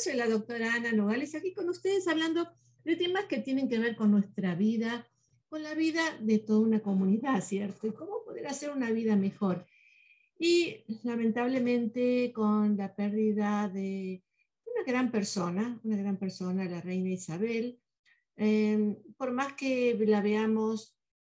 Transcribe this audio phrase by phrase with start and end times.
[0.00, 2.48] soy la doctora Ana Nogales, aquí con ustedes hablando
[2.84, 5.06] de temas que tienen que ver con nuestra vida,
[5.50, 7.86] con la vida de toda una comunidad, ¿cierto?
[7.86, 9.66] Y cómo poder hacer una vida mejor.
[10.38, 14.24] Y lamentablemente con la pérdida de
[14.64, 17.78] una gran persona, una gran persona, la reina Isabel,
[18.36, 20.96] em, por más que la veamos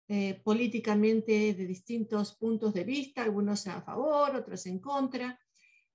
[0.08, 5.39] eh, políticamente de distintos puntos de vista, algunos a favor, otros en contra,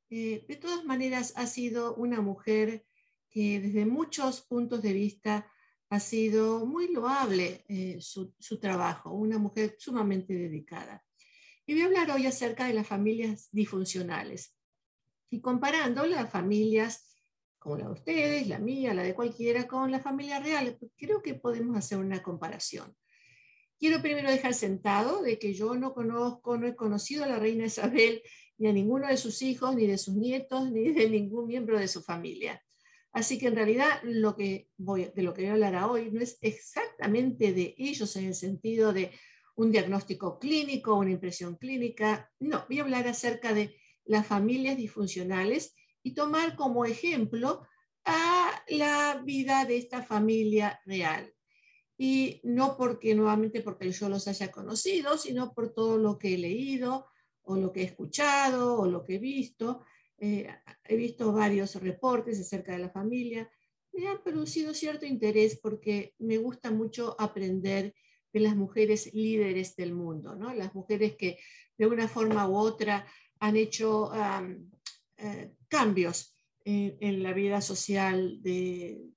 [0.09, 2.85] eh, de todas maneras ha sido una mujer
[3.29, 5.51] que desde muchos puntos de vista
[5.89, 11.03] ha sido muy loable eh, su, trabajo, una mujer sumamente dedicada.
[11.65, 14.55] Y voy a hablar hoy acerca de las familias disfuncionales
[15.29, 17.11] y comparando las familias
[17.57, 20.77] como la de ustedes, la mía, la de cualquiera, con la familia real.
[20.95, 22.95] Creo que podemos hacer una comparación.
[23.79, 27.65] Quiero primero dejar sentado de que yo no conozco, no he conocido a la reina
[27.65, 28.21] Isabel
[28.57, 31.87] ni a ninguno de sus hijos, ni de sus nietos, ni de ningún miembro de
[31.87, 32.61] su familia.
[33.11, 36.19] Así que en realidad lo que voy, de lo que voy a hablar hoy no
[36.19, 39.11] es exactamente de ellos en el sentido de
[39.55, 42.29] un diagnóstico clínico, una impresión clínica.
[42.39, 47.65] No, voy a hablar acerca de las familias disfuncionales y tomar como ejemplo
[48.03, 51.33] a la vida de esta familia real.
[51.97, 56.37] Y no porque nuevamente porque yo los haya conocido, sino por todo lo que he
[56.37, 57.07] leído,
[57.45, 59.83] o lo que he escuchado o lo que he visto.
[60.17, 60.47] Eh,
[60.83, 63.49] he visto varios reportes acerca de la familia.
[63.93, 67.93] Me han producido cierto interés porque me gusta mucho aprender
[68.33, 70.53] de las mujeres líderes del mundo, ¿no?
[70.53, 71.39] las mujeres que
[71.77, 73.05] de una forma u otra
[73.39, 74.11] han hecho
[75.17, 76.35] eh, cambios
[76.65, 79.11] en, la vida social de,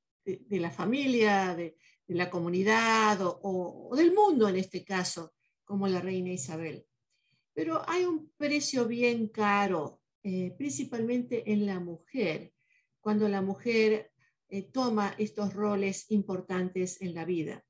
[0.50, 1.76] la familia, de,
[2.08, 5.34] la comunidad o del mundo en este caso,
[5.64, 6.87] como la reina Isabel.
[7.58, 12.52] Pero hay un precio bien caro, eh, principalmente en la mujer,
[13.00, 14.12] cuando la mujer
[14.48, 17.66] eh, toma estos roles importantes en la vida.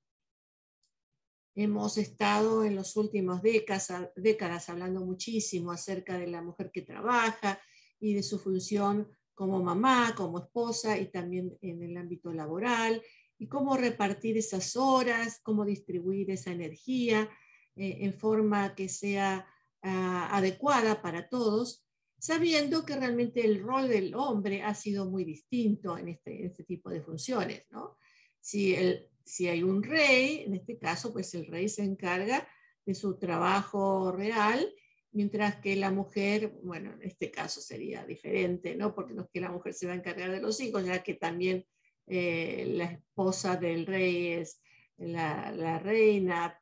[1.54, 7.58] Hemos estado en las últimas décadas, décadas hablando muchísimo acerca de la mujer que trabaja
[7.98, 13.02] y de su función como mamá, como esposa y también en el ámbito laboral,
[13.38, 17.26] y cómo repartir esas horas, cómo distribuir esa energía
[17.74, 19.46] eh, en forma que sea
[19.88, 21.84] adecuada para todos,
[22.18, 26.90] sabiendo que realmente el rol del hombre ha sido muy distinto en este, este tipo
[26.90, 27.64] de funciones.
[27.70, 27.96] ¿no?
[28.40, 32.48] Si, el, si hay un rey, en este caso, pues el rey se encarga
[32.84, 34.72] de su trabajo real,
[35.12, 38.94] mientras que la mujer, bueno, en este caso sería diferente, ¿no?
[38.94, 41.14] Porque no es que la mujer se va a encargar de los hijos, ya que
[41.14, 41.66] también
[42.06, 44.60] eh, la esposa del rey es
[44.96, 46.58] la reina,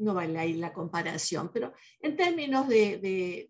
[0.00, 3.48] no vale ahí la comparación, pero en términos de,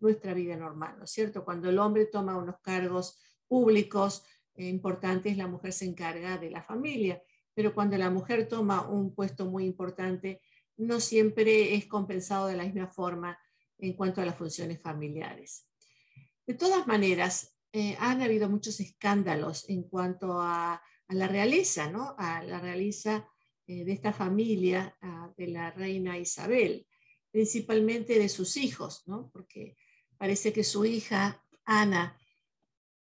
[0.00, 1.44] nuestra vida normal, ¿no es cierto?
[1.44, 6.62] Cuando el hombre toma unos cargos públicos eh, importantes, la mujer se encarga de la
[6.62, 7.22] familia,
[7.54, 10.40] pero cuando la mujer toma un puesto muy importante,
[10.76, 13.38] no siempre es compensado de la misma forma
[13.78, 15.66] en cuanto a las funciones familiares.
[16.46, 22.14] De todas maneras, eh, han habido muchos escándalos en cuanto a, la realeza, ¿no?
[22.18, 23.26] A la realeza
[23.68, 26.86] eh, de esta familia, ah, de la reina Isabel,
[27.30, 29.28] principalmente de sus hijos, ¿no?
[29.30, 29.76] porque
[30.16, 32.18] parece que su hija, Ana,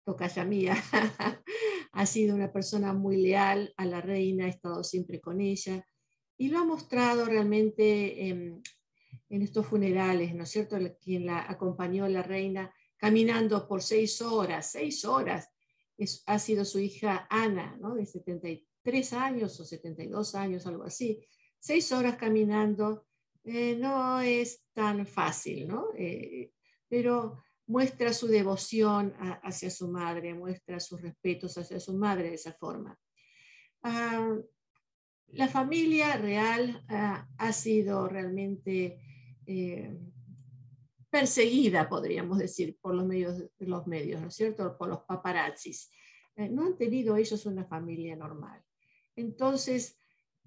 [0.04, 0.76] tocaya mía,
[1.92, 5.86] ha sido una persona muy leal a la reina, ha estado siempre con ella
[6.36, 8.64] y lo ha mostrado realmente en,
[9.30, 10.80] estos funerales, ¿no es cierto?
[11.00, 15.48] Quien la acompañó la reina caminando por seis horas, seis horas,
[16.26, 17.94] ha sido su hija Ana, ¿no?
[17.94, 21.26] De 73 tres años o 72 años, algo así,
[21.60, 23.06] seis horas caminando,
[23.44, 25.88] eh, no es tan fácil, ¿no?
[25.98, 26.52] Eh,
[26.88, 29.14] pero muestra su devoción
[29.44, 32.98] hacia su madre, muestra sus respetos hacia su madre de esa forma.
[33.84, 34.36] Ah,
[35.28, 39.00] la familia real ah, ha sido realmente
[39.46, 39.98] eh,
[41.10, 44.76] perseguida, podríamos decir, por los medios, los medios, ¿no es cierto?
[44.78, 45.92] Por los paparazzis.
[46.36, 48.64] no han tenido ellos una familia normal.
[49.20, 50.00] Entonces,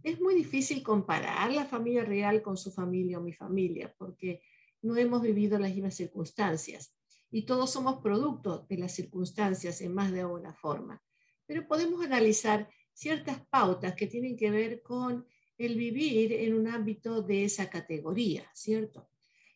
[0.02, 4.42] es muy difícil comparar la familia real con su familia o mi familia, porque
[4.80, 6.94] no hemos vivido las mismas circunstancias
[7.30, 11.02] y todos somos producto de las circunstancias en más de una forma.
[11.46, 15.26] Pero podemos analizar ciertas pautas que tienen que ver con
[15.58, 19.08] el vivir en un ámbito de esa categoría, ¿cierto?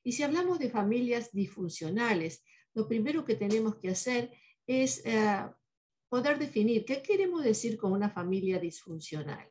[0.04, 4.30] Y si hablamos de familias disfuncionales, lo primero que tenemos que hacer
[4.66, 5.40] es eh,
[6.08, 9.50] poder definir qué queremos decir con una familia disfuncional.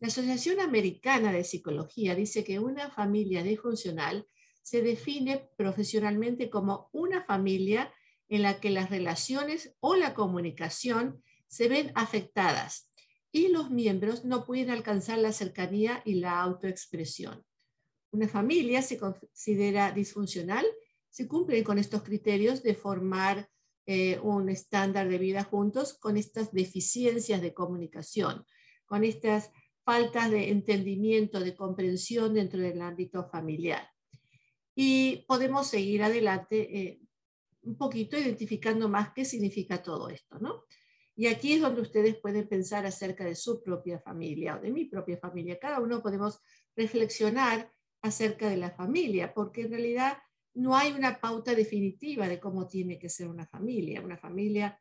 [0.00, 4.26] La Asociación Americana de Psicología dice que una familia disfuncional
[4.62, 7.92] se define profesionalmente como una familia
[8.28, 12.90] en la que las relaciones o la comunicación se ven afectadas
[13.30, 17.44] y los miembros no pueden alcanzar la cercanía y la autoexpresión.
[18.10, 20.64] Una familia se considera disfuncional
[21.10, 23.48] si cumple con estos criterios de formar
[23.86, 28.44] eh, un estándar de vida juntos con estas deficiencias de comunicación,
[28.86, 29.50] con estas
[29.84, 33.86] faltas de entendimiento, de comprensión dentro del ámbito familiar.
[34.74, 37.00] Y podemos seguir adelante eh,
[37.62, 40.64] un poquito identificando más qué significa todo esto, ¿no?
[41.16, 44.86] Y aquí es donde ustedes pueden pensar acerca de su propia familia o de mi
[44.86, 45.58] propia familia.
[45.60, 46.40] Cada uno podemos
[46.74, 47.70] reflexionar
[48.02, 50.18] acerca de la familia, porque en realidad
[50.54, 54.00] no hay una pauta definitiva de cómo tiene que ser una familia.
[54.00, 54.80] Una familia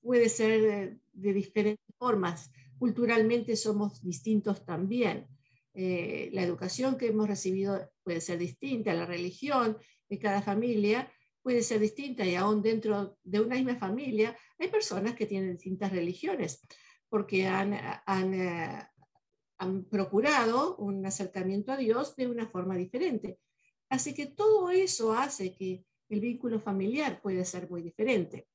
[0.00, 2.50] puede ser de, diferentes formas.
[2.78, 5.28] Culturalmente somos distintos también.
[5.74, 9.78] Eh, la educación que hemos recibido puede ser distinta, la religión
[10.08, 11.10] de cada familia
[11.40, 15.90] puede ser distinta y aún dentro de una misma familia hay personas que tienen distintas
[15.90, 16.60] religiones
[17.08, 17.74] porque han,
[18.06, 18.86] han, eh,
[19.58, 23.38] han procurado un acercamiento a Dios de una forma diferente.
[23.92, 28.48] Así que todo eso hace que el vínculo familiar puede ser muy diferente.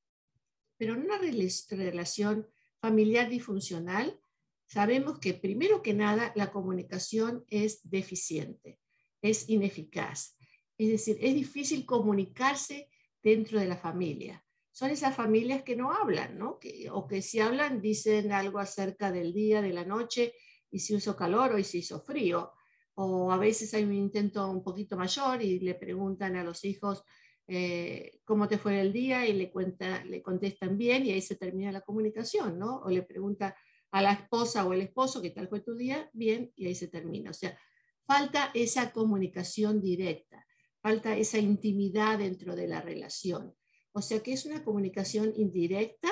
[0.76, 2.48] Pero en una relación
[2.80, 4.18] familiar disfuncional,
[4.66, 8.80] sabemos que primero que nada la comunicación es deficiente,
[9.22, 10.36] es ineficaz.
[10.76, 12.90] Es decir, es difícil comunicarse
[13.22, 14.44] dentro de la familia.
[14.72, 16.58] Son esas familias que no hablan, ¿no?
[16.90, 20.34] o que si hablan dicen algo acerca del día, de la noche,
[20.68, 22.54] y si hizo calor o si hizo frío
[23.00, 27.04] o a veces hay un intento un poquito mayor y le preguntan a los hijos
[27.46, 31.36] eh, cómo te fue el día y le, cuenta, le contestan bien y ahí se
[31.36, 32.80] termina la comunicación, ¿no?
[32.80, 33.54] O le pregunta
[33.92, 36.88] a la esposa o el esposo qué tal fue tu día, bien, y ahí se
[36.88, 37.30] termina.
[37.30, 37.56] O sea,
[38.04, 40.44] falta esa comunicación directa,
[40.82, 43.54] falta esa intimidad dentro de la relación.
[43.92, 46.08] O sea que es una comunicación indirecta,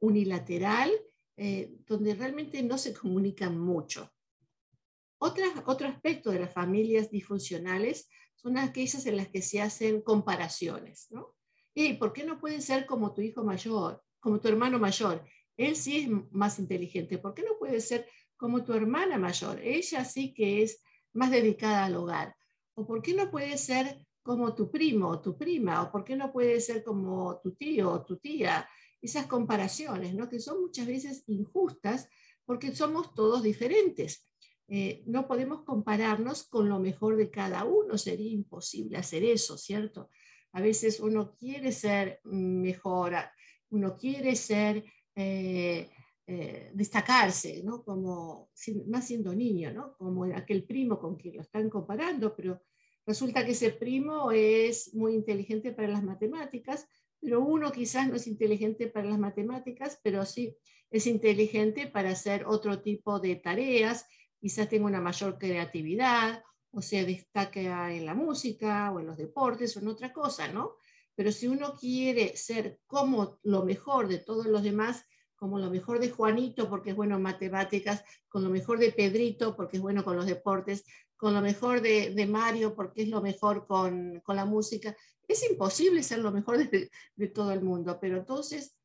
[0.00, 0.90] unilateral,
[1.36, 4.13] eh, donde realmente no se comunican mucho
[5.24, 11.34] otro aspecto de las familias disfuncionales son aquellas en las que se hacen comparaciones, ¿no?
[11.74, 15.24] ¿Y por qué no puede ser como tu hijo mayor, como tu hermano mayor?
[15.56, 17.18] Él sí es más inteligente.
[17.18, 19.60] ¿Por qué no puede ser como tu hermana mayor?
[19.60, 20.82] Ella sí que es
[21.12, 22.36] más dedicada al hogar.
[22.74, 25.82] ¿O por qué no puede ser como tu primo o tu prima?
[25.82, 28.68] ¿O por qué no puede ser como tu tío o tu tía?
[29.00, 30.28] Esas comparaciones, ¿no?
[30.28, 32.08] Que son muchas veces injustas
[32.44, 34.28] porque somos todos diferentes.
[34.66, 40.08] Eh, no podemos compararnos con lo mejor de cada uno, sería imposible hacer eso, ¿cierto?
[40.52, 43.14] A veces uno quiere ser mejor,
[43.70, 44.84] uno quiere ser,
[45.14, 45.90] eh,
[46.26, 47.84] eh, destacarse, ¿no?
[47.84, 48.50] Como,
[48.86, 49.94] más siendo niño, ¿no?
[49.98, 52.62] Como aquel primo con quien lo están comparando, pero
[53.04, 56.88] resulta que ese primo es muy inteligente para las matemáticas,
[57.20, 60.56] pero uno quizás no es inteligente para las matemáticas, pero sí
[60.90, 64.06] es inteligente para hacer otro tipo de tareas
[64.44, 69.74] quizás tenga una mayor creatividad o se destaque en la música o en los deportes
[69.74, 70.76] o en otra cosa, ¿no?
[71.14, 75.98] Pero si uno quiere ser como lo mejor de todos los demás, como lo mejor
[75.98, 80.04] de Juanito porque es bueno en matemáticas, con lo mejor de Pedrito porque es bueno
[80.04, 80.84] con los deportes,
[81.16, 84.94] con lo mejor de, de Mario porque es lo mejor con, con, la música,
[85.26, 88.76] es imposible ser lo mejor de, de todo el mundo, pero entonces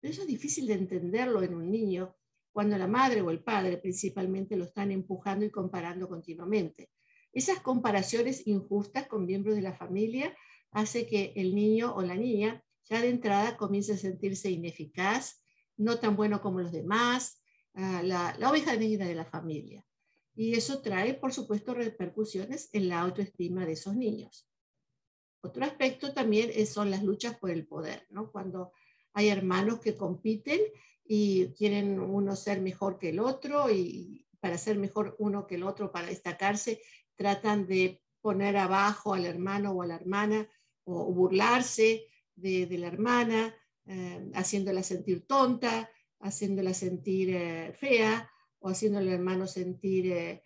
[0.00, 2.14] eso es difícil de entenderlo en un niño
[2.58, 6.90] cuando la madre o el padre principalmente lo están empujando y comparando continuamente.
[7.32, 10.36] Esas comparaciones injustas con miembros de la familia
[10.72, 15.40] hace que el niño o la niña ya de entrada comience a sentirse ineficaz,
[15.76, 17.40] no tan bueno como los demás,
[17.74, 19.86] ah, la, la oveja negra de la familia.
[20.34, 24.50] Y eso trae, por supuesto, repercusiones en la autoestima de esos niños.
[25.42, 28.32] Otro aspecto también son las luchas por el poder, ¿no?
[28.32, 28.72] Cuando
[29.12, 30.58] hay hermanos que compiten
[31.10, 35.62] y quieren uno ser mejor que el otro y para ser mejor uno que el
[35.62, 36.82] otro, para destacarse,
[37.16, 40.46] tratan de poner abajo al hermano o a la hermana
[40.84, 42.04] o, burlarse
[42.36, 43.54] de, la hermana,
[43.86, 50.42] eh, haciéndola sentir tonta, haciéndola sentir eh, fea o haciéndole al hermano sentir eh,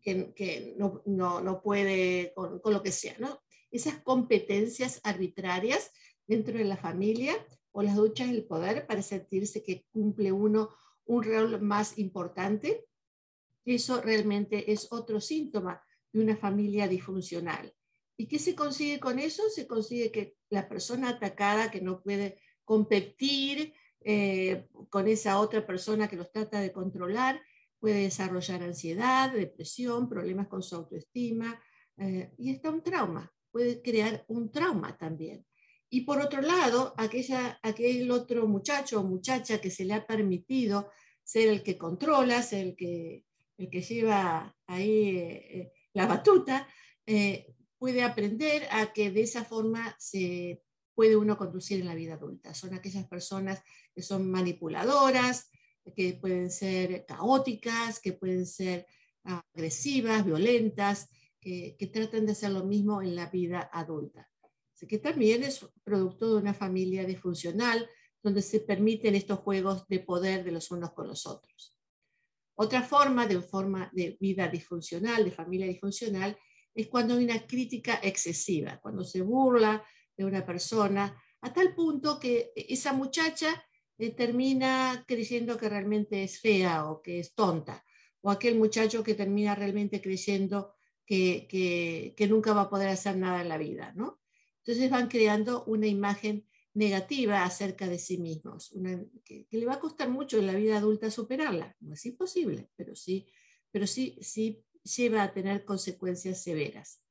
[0.00, 3.16] que, no, no, puede con, con, lo que sea.
[3.18, 3.42] ¿no?
[3.70, 5.90] Esas competencias arbitrarias
[6.26, 7.34] dentro de la familia
[7.72, 10.70] o las duchas del poder para sentirse que cumple uno
[11.06, 12.86] un rol más importante.
[13.64, 17.74] Eso realmente es otro síntoma de una familia disfuncional.
[18.16, 19.42] ¿Y qué se consigue con eso?
[19.48, 26.08] Se consigue que la persona atacada que no puede competir eh, con esa otra persona
[26.08, 27.40] que los trata de controlar,
[27.78, 31.60] puede desarrollar ansiedad, depresión, problemas con su autoestima
[31.96, 35.44] eh, y está un trauma, puede crear un trauma también.
[35.94, 40.88] Y por otro lado, aquella, aquel otro muchacho o muchacha que se le ha permitido
[41.22, 43.26] ser el que controla, ser el que,
[43.58, 46.66] el que lleva ahí eh, la batuta,
[47.04, 50.62] eh, puede aprender a que de esa forma se
[50.94, 52.54] puede uno conducir en la vida adulta.
[52.54, 53.62] Son aquellas personas
[53.94, 55.50] que son manipuladoras,
[55.94, 58.86] que pueden ser caóticas, que pueden ser
[59.24, 64.31] agresivas, violentas, que, que tratan de hacer lo mismo en la vida adulta.
[64.88, 67.88] Que también es producto de una familia disfuncional
[68.22, 71.76] donde se permiten estos juegos de poder de los unos con los otros.
[72.54, 76.36] Otra forma de, forma de vida disfuncional, de familia disfuncional,
[76.74, 79.84] es cuando hay una crítica excesiva, cuando se burla
[80.16, 83.64] de una persona a tal punto que esa muchacha
[83.98, 87.84] eh, termina creyendo que realmente es fea o que es tonta,
[88.20, 90.74] o aquel muchacho que termina realmente creyendo
[91.04, 91.46] que,
[92.16, 94.21] que, nunca va a poder hacer nada en la vida, ¿no?
[94.64, 98.72] Entonces van creando una imagen negativa acerca de sí mismos,
[99.24, 101.76] que, le va a costar mucho en la vida adulta superarla.
[101.80, 103.26] No es imposible, pero sí,
[103.70, 104.64] pero sí, sí
[104.96, 107.02] lleva a tener consecuencias severas.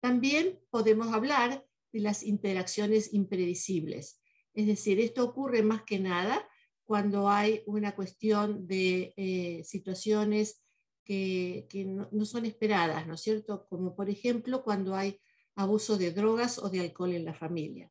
[0.00, 4.20] También podemos hablar de las interacciones impredecibles.
[4.52, 6.46] Es decir, esto ocurre más que nada
[6.84, 10.62] cuando hay una cuestión de eh, situaciones
[11.04, 13.66] que, no, no, son esperadas, ¿no es cierto?
[13.68, 15.18] Como por ejemplo cuando hay
[15.58, 17.90] abuso de drogas o de alcohol en la familia.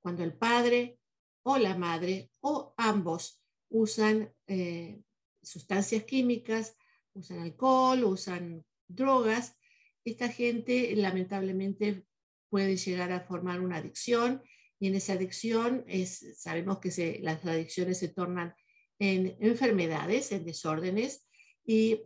[0.00, 0.98] Cuando el padre
[1.42, 5.00] o la madre o ambos usan eh,
[5.42, 6.76] sustancias químicas,
[7.14, 9.56] usan alcohol, usan drogas,
[10.04, 12.04] esta gente lamentablemente
[12.50, 14.42] puede llegar a formar una adicción
[14.78, 18.54] y en esa adicción es, sabemos que las adicciones se tornan
[18.98, 21.26] en enfermedades, en desórdenes
[21.64, 22.02] y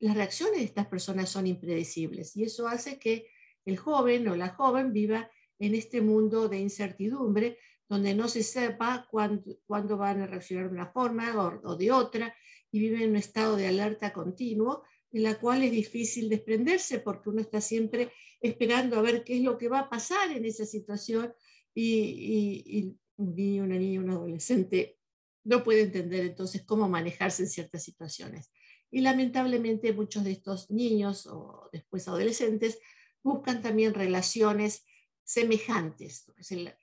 [0.00, 3.28] las reacciones de estas personas son impredecibles y eso hace que
[3.64, 9.06] el joven o la joven viva en este mundo de incertidumbre, donde no se sepa
[9.10, 12.34] cuándo, van a reaccionar de una forma o, de otra,
[12.70, 17.30] y viven en un estado de alerta continuo, en la cual es difícil desprenderse porque
[17.30, 20.64] uno está siempre esperando a ver qué es lo que va a pasar en esa
[20.64, 21.34] situación
[21.74, 24.98] y, un niño, una niña, un adolescente
[25.44, 28.50] no puede entender entonces cómo manejarse en ciertas situaciones.
[28.90, 32.78] Y lamentablemente muchos de estos niños o después adolescentes
[33.22, 34.84] buscan también relaciones
[35.22, 36.30] semejantes,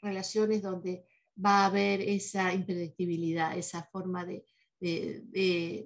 [0.01, 1.06] relaciones donde
[1.44, 4.46] va a haber esa impredictibilidad, esa forma de,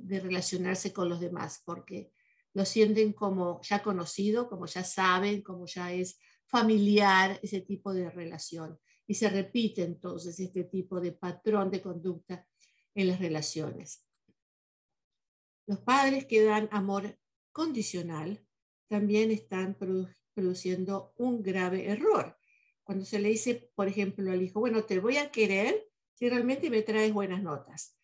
[0.07, 2.11] relacionarse con los demás, porque
[2.53, 8.09] lo sienten como ya conocido, como ya saben, como ya es familiar ese tipo de
[8.09, 8.77] relación.
[9.07, 12.45] Y se repite entonces este tipo de patrón de conducta
[12.93, 14.05] en las relaciones.
[15.65, 17.17] Los padres que dan amor
[17.51, 18.45] condicional
[18.87, 19.75] también están
[20.33, 22.37] produciendo un grave error,
[22.83, 26.69] cuando se le dice, por ejemplo, al hijo, bueno, te voy a querer si realmente
[26.69, 27.97] me traes buenas notas.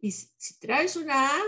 [0.00, 1.40] Y si, traes una A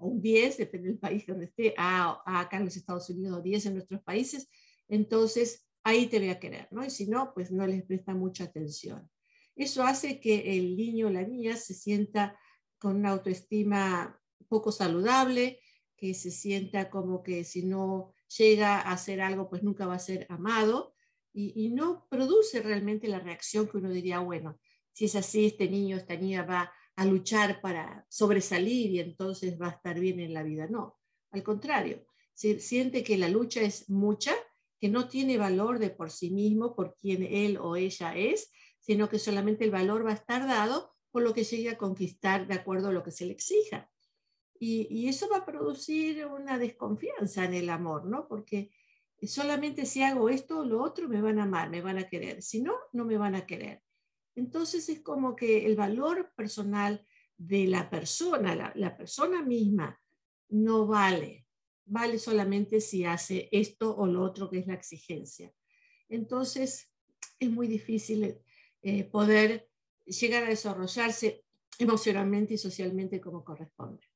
[0.00, 3.38] o un 10, depende del país donde esté, A, A acá en los Estados Unidos
[3.38, 4.48] o 10 en nuestros países,
[4.88, 6.84] entonces ahí te voy a querer, ¿no?
[6.84, 9.08] Y si no, pues no les presta mucha atención.
[9.56, 12.38] Eso hace que el niño o la niña se sienta
[12.78, 15.60] con una autoestima poco saludable,
[15.96, 19.98] que se sienta como que si no llega a hacer algo, pues nunca va a
[19.98, 20.94] ser amado
[21.32, 24.60] y, no produce realmente la reacción que uno diría, bueno,
[24.92, 29.66] si es así, este niño, esta niña va a luchar para sobresalir y entonces va
[29.66, 30.68] a estar bien en la vida.
[30.68, 31.00] No,
[31.32, 34.32] al contrario, se siente que la lucha es mucha,
[34.78, 39.08] que no tiene valor de por sí mismo, por quien él o ella es, sino
[39.08, 42.54] que solamente el valor va a estar dado por lo que llegue a conquistar de
[42.54, 43.90] acuerdo a lo que se le exija.
[44.58, 48.26] Y, eso va a producir una desconfianza en el amor, ¿no?
[48.28, 48.70] Porque
[49.22, 52.42] solamente si hago esto o lo otro me van a amar, me van a querer,
[52.42, 53.82] si no, no me van a querer.
[54.34, 57.06] Entonces es como que el valor personal
[57.36, 60.00] de la persona, la, persona misma,
[60.48, 61.46] no vale,
[61.84, 65.52] vale solamente si hace esto o lo otro que es la exigencia.
[66.08, 66.90] Entonces
[67.38, 68.38] es muy difícil
[68.82, 69.68] eh, poder
[70.04, 71.44] llegar a desarrollarse
[71.78, 74.13] emocionalmente y socialmente como corresponde.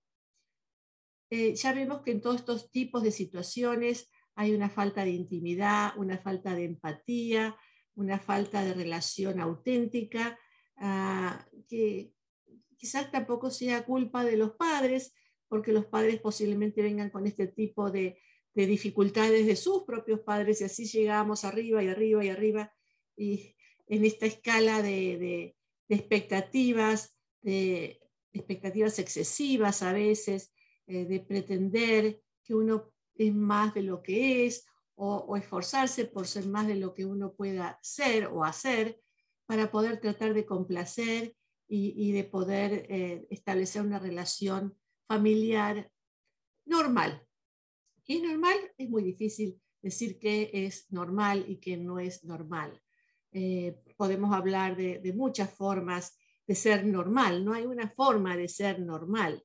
[1.31, 5.93] Eh, ya vemos que en todos estos tipos de situaciones hay una falta de intimidad,
[5.97, 7.57] una falta de empatía,
[7.95, 10.39] una falta de relación auténtica,
[10.77, 12.13] ah, que
[12.77, 15.13] quizás tampoco sea culpa de los padres,
[15.49, 18.21] porque los padres posiblemente vengan con este tipo de,
[18.55, 22.73] dificultades de sus propios padres y así llegamos arriba y arriba y arriba
[23.17, 23.55] y
[23.87, 25.55] en esta escala de,
[25.89, 28.01] expectativas, de
[28.33, 30.53] expectativas excesivas a veces,
[30.89, 36.47] eh, de pretender que uno es más de lo que es o, esforzarse por ser
[36.47, 38.99] más de lo que uno pueda ser o hacer,
[39.45, 41.37] para poder tratar de complacer
[41.69, 44.77] y, de poder eh, establecer una relación
[45.07, 45.91] familiar
[46.65, 47.23] normal.
[48.03, 48.57] ¿Qué es normal?
[48.79, 52.81] Es muy difícil decir qué es normal y qué no es normal.
[53.33, 58.49] Eh, podemos hablar de, de, muchas formas de ser normal, no hay una forma de
[58.49, 59.45] ser normal,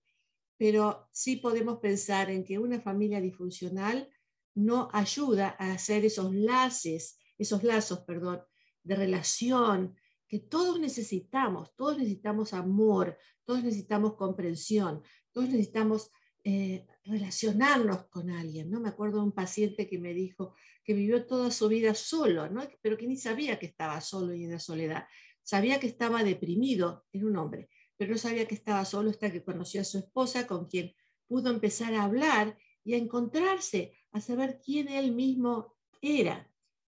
[0.58, 4.10] pero sí podemos pensar en que una familia disfuncional
[4.56, 8.42] no ayuda a hacer esos lazos, esos lazos, perdón,
[8.84, 9.96] de relación
[10.28, 16.10] que todos necesitamos, todos necesitamos amor, todos necesitamos comprensión, todos necesitamos
[16.44, 18.70] eh, relacionarnos con alguien.
[18.72, 18.80] ¿no?
[18.80, 22.64] Me acuerdo de un paciente que me dijo que vivió toda su vida solo, ¿no?
[22.82, 25.06] pero que ni sabía que estaba solo y en la soledad.
[25.44, 27.70] Sabía que estaba deprimido, era un hombre,
[28.04, 30.94] pero no sabía que estaba solo hasta que conoció a su esposa, con quien
[31.26, 36.52] pudo empezar a hablar y a encontrarse, a saber quién él mismo era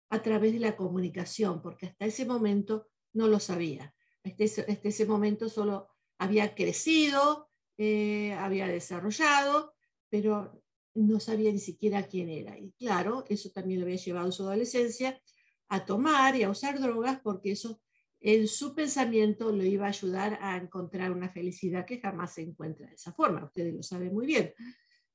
[0.10, 3.94] a través de la comunicación, porque hasta ese momento no lo sabía.
[4.24, 9.74] Hasta ese, ese momento solo había crecido, eh, había desarrollado,
[10.10, 10.64] pero
[10.94, 12.58] no sabía ni siquiera quién era.
[12.58, 15.22] Y claro, eso también lo había llevado en su adolescencia
[15.68, 17.82] a tomar y a usar drogas porque eso
[18.24, 22.88] en su pensamiento lo iba a ayudar a encontrar una felicidad que jamás se encuentra
[22.88, 23.44] de esa forma.
[23.44, 24.54] Ustedes lo saben muy bien.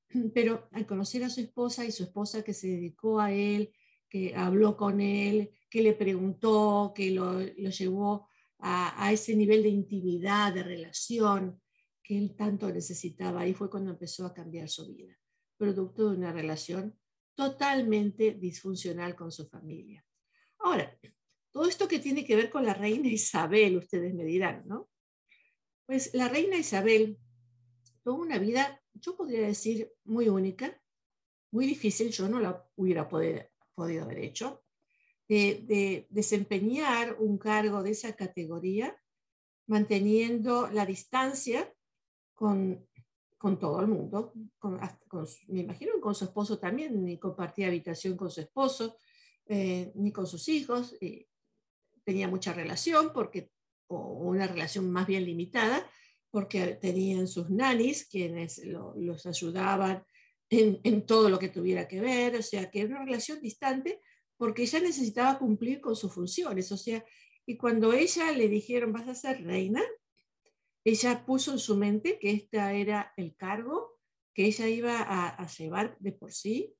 [0.33, 3.71] Pero al conocer a su esposa y su esposa que se dedicó a él,
[4.09, 8.27] que habló con él, que le preguntó, que lo, llevó
[8.59, 11.61] a, a, ese nivel de intimidad, de relación
[12.03, 13.41] que él tanto necesitaba.
[13.41, 15.17] Ahí fue cuando empezó a cambiar su vida,
[15.57, 16.97] producto de una relación
[17.35, 20.03] totalmente disfuncional con su familia.
[20.59, 20.97] Ahora,
[21.57, 24.91] todo esto que tiene que ver con la reina Isabel, ustedes me dirán, ¿no?
[25.87, 27.17] Pues la reina Isabel
[28.03, 30.79] tuvo una vida, yo podría decir, muy única,
[31.49, 33.41] muy difícil, yo no la hubiera podido,
[33.73, 34.63] podido haber hecho,
[35.27, 38.95] de, desempeñar un cargo de esa categoría
[39.65, 41.73] manteniendo la distancia
[42.35, 42.87] con,
[43.35, 44.79] con todo el mundo, con,
[45.47, 48.99] me imagino con su esposo también, ni compartía habitación con su esposo,
[49.47, 50.95] eh, ni con sus hijos,
[52.07, 53.49] tenía mucha relación, porque,
[53.87, 55.85] o una relación más bien limitada,
[56.31, 60.05] porque tenían sus nanis, quienes los ayudaban
[60.49, 63.99] en, todo lo que tuviera que ver, o sea, que era una relación distante
[64.37, 67.03] porque ella necesitaba cumplir con sus funciones, o sea,
[67.45, 69.83] y cuando ella le dijeron, vas a ser reina,
[70.85, 73.99] ella puso en su mente que este era el cargo
[74.33, 76.73] que ella iba a, llevar de por sí,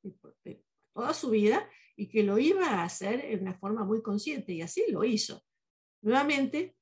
[0.46, 0.64] de
[0.94, 4.62] toda su vida, y que lo iba a hacer en una forma muy consciente, y
[4.62, 5.44] así lo hizo.
[6.02, 6.78] Nuevamente,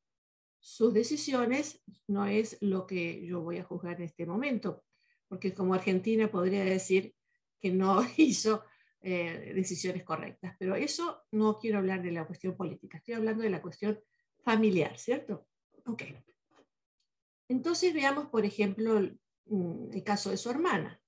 [0.59, 4.83] sus decisiones no es lo que yo voy a juzgar en este momento,
[5.27, 7.15] porque como Argentina podría decir
[7.59, 8.63] que no hizo
[9.01, 13.49] eh, decisiones correctas, pero eso no quiero hablar de la cuestión política, estoy hablando de
[13.49, 13.99] la cuestión
[14.43, 15.47] familiar, ¿cierto?
[15.85, 16.03] Ok.
[17.47, 20.99] Entonces veamos, por ejemplo, el, mm, caso de su hermana.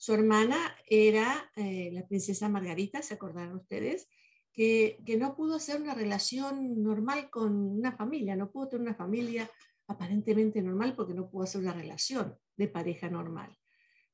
[0.00, 4.08] Su hermana era eh, la princesa Margarita, ¿se acordaron ustedes?
[4.50, 8.96] Que, que, no pudo hacer una relación normal con una familia, no pudo tener una
[8.96, 9.50] familia
[9.88, 13.54] aparentemente normal porque no pudo hacer una relación de pareja normal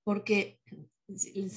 [0.03, 0.61] porque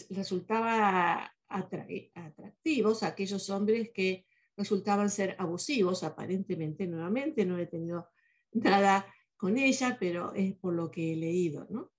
[0.10, 8.10] resultaba atractivos aquellos hombres que resultaban ser abusivos, aparentemente, nuevamente, no he tenido
[8.54, 11.92] nada con ella, pero es por lo que he leído, ¿no?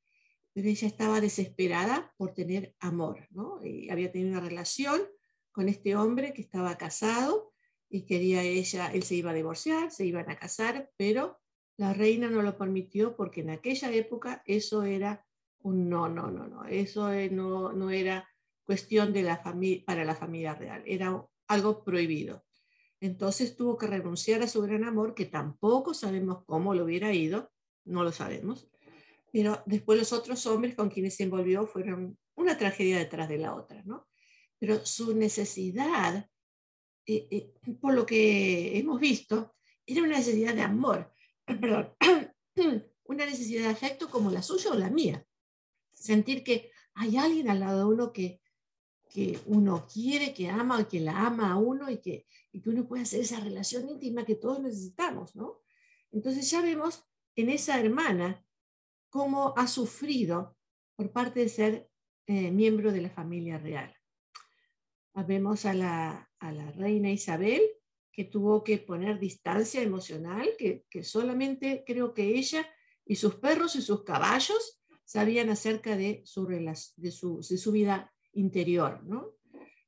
[0.52, 3.64] Pero ella estaba desesperada por tener amor, ¿no?
[3.64, 5.00] Y había tenido una relación
[5.52, 7.52] con este hombre que estaba casado
[7.88, 11.40] y quería ella, él se iba a divorciar, se iban a casar, pero
[11.76, 15.26] la reina no lo permitió porque en aquella época eso era
[15.62, 18.28] no, no, no, no, eso eh, no, no era
[18.64, 22.44] cuestión de la familia, para la familia real, era algo prohibido.
[23.00, 27.50] Entonces tuvo que renunciar a su gran amor, que tampoco sabemos cómo lo hubiera ido,
[27.84, 28.68] no lo sabemos,
[29.32, 33.54] pero después los otros hombres con quienes se envolvió fueron una tragedia detrás de la
[33.54, 34.08] otra, ¿no?
[34.58, 36.28] Pero su necesidad,
[37.06, 39.54] eh, eh, por lo que hemos visto,
[39.86, 41.12] era una necesidad de amor,
[41.46, 41.94] perdón,
[43.04, 45.26] una necesidad de afecto como la suya o la mía
[46.00, 48.40] sentir que hay alguien al lado de uno que,
[49.10, 53.02] que uno quiere, que ama, que la ama a uno y que, que uno puede
[53.02, 55.60] hacer esa relación íntima que todos necesitamos, ¿no?
[56.10, 57.04] Entonces ya vemos
[57.36, 58.44] en esa hermana
[59.10, 60.56] cómo ha sufrido
[60.96, 61.88] por parte de ser
[62.26, 63.94] eh, miembro de la familia real.
[65.26, 67.60] Vemos a la, a la, reina Isabel
[68.12, 72.66] que tuvo que poner distancia emocional, que, que solamente creo que ella
[73.04, 78.12] y sus perros y sus caballos sabían acerca de su, de su, de su vida
[78.32, 79.02] interior.
[79.04, 79.34] ¿no?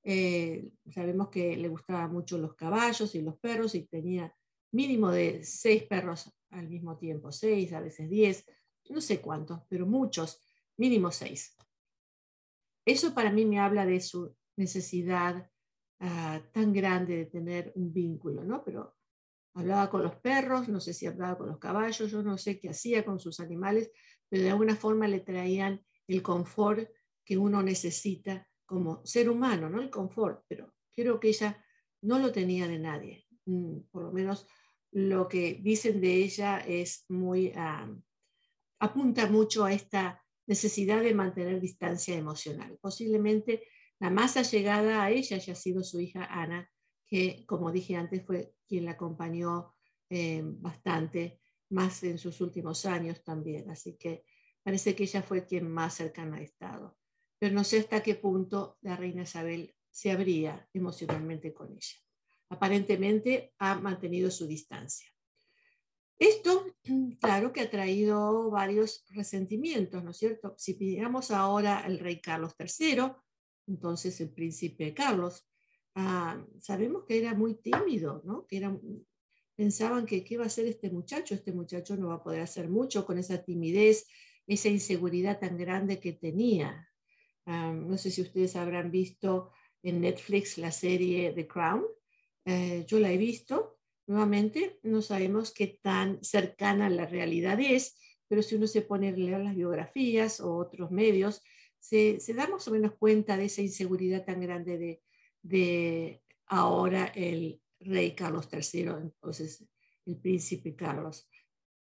[0.03, 4.35] Eh, sabemos que le gustaban mucho los caballos y los perros y tenía
[4.73, 8.45] mínimo de seis perros al mismo tiempo, seis, a veces diez,
[8.90, 10.40] no sé cuántos, pero muchos,
[10.77, 11.57] mínimo seis.
[12.85, 15.51] Eso para mí me habla de su necesidad
[16.01, 18.64] ah, tan grande de tener un vínculo, ¿no?
[18.64, 18.97] Pero
[19.55, 22.71] hablaba con los perros, no sé si hablaba con los caballos, yo no sé qué
[22.71, 23.90] hacía con sus animales,
[24.29, 26.88] pero de alguna forma le traían el confort
[27.25, 29.81] que uno necesita como ser humano, ¿no?
[29.81, 31.62] El confort, pero creo que ella
[32.01, 33.27] no lo tenía de nadie.
[33.45, 34.47] Mm, por lo menos
[34.90, 37.53] lo que dicen de ella es muy,
[38.83, 42.77] apunta mucho a esta necesidad de mantener distancia emocional.
[42.81, 43.62] Posiblemente
[44.01, 46.68] la más allegada a ella haya sido su hija Ana,
[47.07, 49.73] que como dije antes fue quien la acompañó
[50.11, 51.40] eh, bastante,
[51.71, 53.71] más en sus últimos años también.
[53.71, 54.25] Así que
[54.64, 56.99] parece que ella fue quien más cercana ha estado.
[57.38, 61.97] Pero no sé hasta qué punto la reina Isabel se abría emocionalmente con ella.
[62.49, 65.09] Aparentemente ha mantenido su distancia.
[66.23, 66.67] Esto,
[67.21, 70.55] claro que ha traído varios resentimientos, ¿no es cierto?
[70.57, 73.11] Si miramos ahora al rey Carlos III,
[73.67, 75.51] entonces el príncipe Carlos,
[75.97, 78.47] ah, sabemos que era muy tímido, ¿no?
[79.57, 82.69] Pensaban que qué va a hacer este muchacho, este muchacho no va a poder hacer
[82.69, 84.07] mucho con esa timidez,
[84.47, 86.89] esa inseguridad tan grande que tenía.
[87.47, 89.51] Ah, no sé si ustedes habrán visto
[89.83, 91.85] en Netflix la serie The Crown.
[92.45, 93.72] Eh, yo la he visto.
[94.12, 97.98] Nuevamente, no sabemos qué tan cercana la realidad es,
[98.29, 101.42] pero si uno se pone a leer las biografías o otros medios,
[101.79, 105.03] se, da más o menos cuenta de esa inseguridad tan grande de,
[105.40, 109.66] de ahora el rey Carlos III, entonces
[110.05, 111.27] el príncipe Carlos,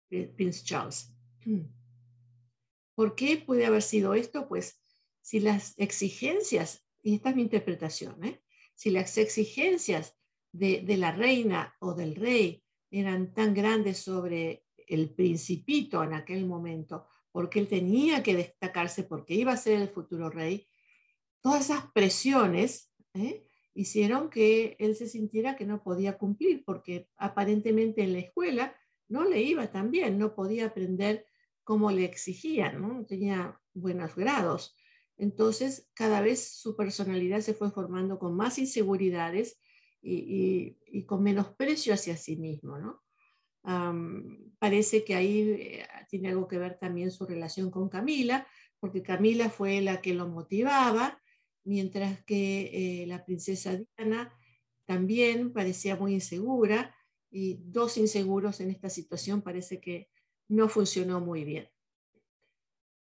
[0.09, 1.13] Prince Charles.
[2.95, 4.47] ¿Por qué puede haber sido esto?
[4.47, 4.81] Pues
[5.23, 8.41] si las exigencias y esta es mi interpretación, ¿eh?
[8.77, 10.17] si las exigencias
[10.53, 17.07] de, la reina o del rey eran tan grandes sobre el principito en aquel momento,
[17.31, 20.69] porque él tenía que destacarse, porque iba a ser el futuro rey,
[21.41, 23.47] todas esas presiones ¿eh?
[23.75, 28.77] hicieron que él se sintiera que no podía cumplir, porque aparentemente en la escuela
[29.09, 31.27] no le iba tan bien, no podía aprender
[31.65, 34.77] como le exigían, no tenía buenos grados.
[35.17, 39.59] Entonces, cada vez su personalidad se fue formando con más inseguridades
[40.03, 42.79] y, con menosprecio hacia sí mismo.
[42.79, 43.03] ¿no?
[44.59, 48.47] parece que ahí eh, tiene algo que ver también su relación con Camila,
[48.81, 51.21] porque Camila fue la que lo motivaba,
[51.65, 54.37] mientras que eh, la princesa Diana
[54.85, 56.95] también parecía muy insegura
[57.31, 60.09] y dos inseguros en esta situación parece que
[60.49, 61.69] no funcionó muy bien.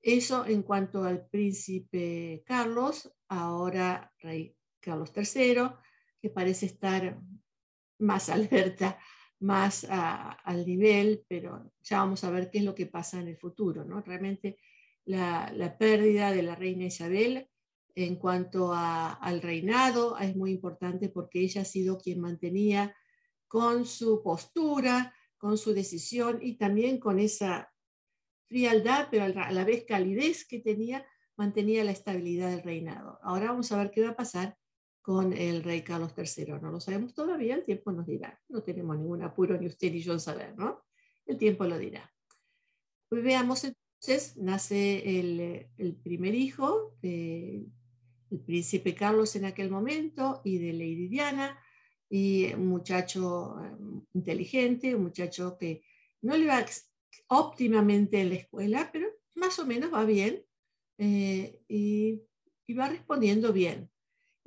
[0.02, 5.70] Eso en cuanto al príncipe Carlos, ahora rey Carlos III,
[6.26, 7.20] que parece estar
[8.00, 8.98] más alerta,
[9.38, 13.36] más al nivel, pero ya vamos a ver qué es lo que pasa en el
[13.36, 13.84] futuro.
[13.84, 14.00] ¿no?
[14.00, 14.58] Realmente
[15.04, 17.48] la, pérdida de la reina Isabel
[17.94, 22.94] en cuanto al reinado es muy importante porque ella ha sido quien mantenía
[23.46, 27.72] con su postura, con su decisión y también con esa
[28.46, 33.20] frialdad, pero a la vez calidez que tenía, mantenía la estabilidad del reinado.
[33.22, 34.58] Ahora vamos a ver qué va a pasar
[35.06, 36.54] con el rey Carlos III.
[36.60, 38.42] No lo sabemos todavía, el tiempo nos dirá.
[38.48, 40.82] No tenemos ningún apuro ni usted ni yo en saber, ¿no?
[41.24, 42.12] El tiempo lo dirá.
[43.08, 45.20] Pues veamos entonces, nace
[45.78, 47.70] el, primer hijo del
[48.44, 51.56] príncipe Carlos en aquel momento y de Lady Diana,
[52.10, 53.76] y un muchacho eh,
[54.12, 55.84] inteligente, un muchacho que
[56.20, 56.66] no le va
[57.28, 60.44] óptimamente en la escuela, pero más o menos va bien
[60.98, 62.24] eh, y,
[62.76, 63.88] va respondiendo bien.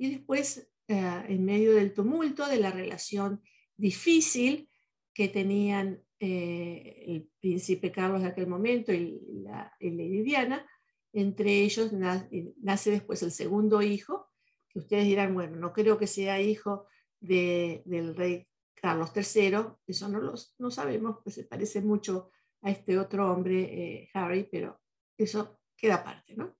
[0.00, 3.42] Y después, eh, en medio del tumulto, de la relación
[3.76, 4.70] difícil
[5.12, 10.66] que tenían eh, el príncipe Carlos de aquel momento y la, Lady Diana,
[11.12, 14.30] entre ellos nace, nace, después el segundo hijo,
[14.70, 16.86] que ustedes dirán, bueno, no creo que sea hijo
[17.20, 22.30] de, del rey Carlos III, eso no lo no sabemos, pues se parece mucho
[22.62, 24.80] a este otro hombre, eh, Harry, pero
[25.18, 26.56] eso queda aparte, ¿no?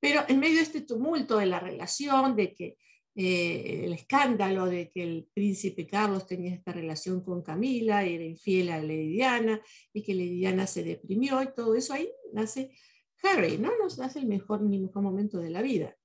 [0.00, 2.78] Pero en medio de este tumulto de la relación, de que
[3.14, 8.70] eh, el escándalo de que el príncipe Carlos tenía esta relación con Camila, era infiel
[8.70, 9.60] a Lady Diana
[9.92, 12.70] y que Lady Diana se deprimió y todo eso, ahí nace
[13.22, 13.70] Harry, ¿no?
[13.78, 15.96] Nos nace el mejor, mejor momento de la vida.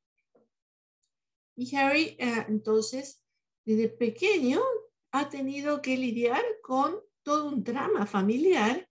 [1.55, 3.23] Y Harry, eh, entonces,
[3.63, 4.61] desde pequeño
[5.11, 8.89] ha tenido que lidiar con todo un drama familiar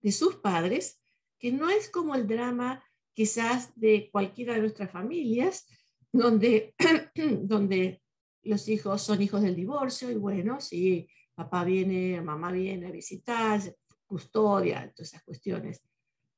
[0.00, 1.00] de sus padres,
[1.38, 5.66] que no es como el drama quizás de cualquiera de nuestras familias,
[6.12, 6.74] donde,
[7.42, 8.02] donde
[8.42, 13.60] los hijos son hijos del divorcio y bueno, sí, papá viene, mamá viene a visitar,
[14.06, 15.82] custodia, todas esas cuestiones.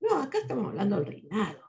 [0.01, 1.63] No, acá estamos hablando del reinado.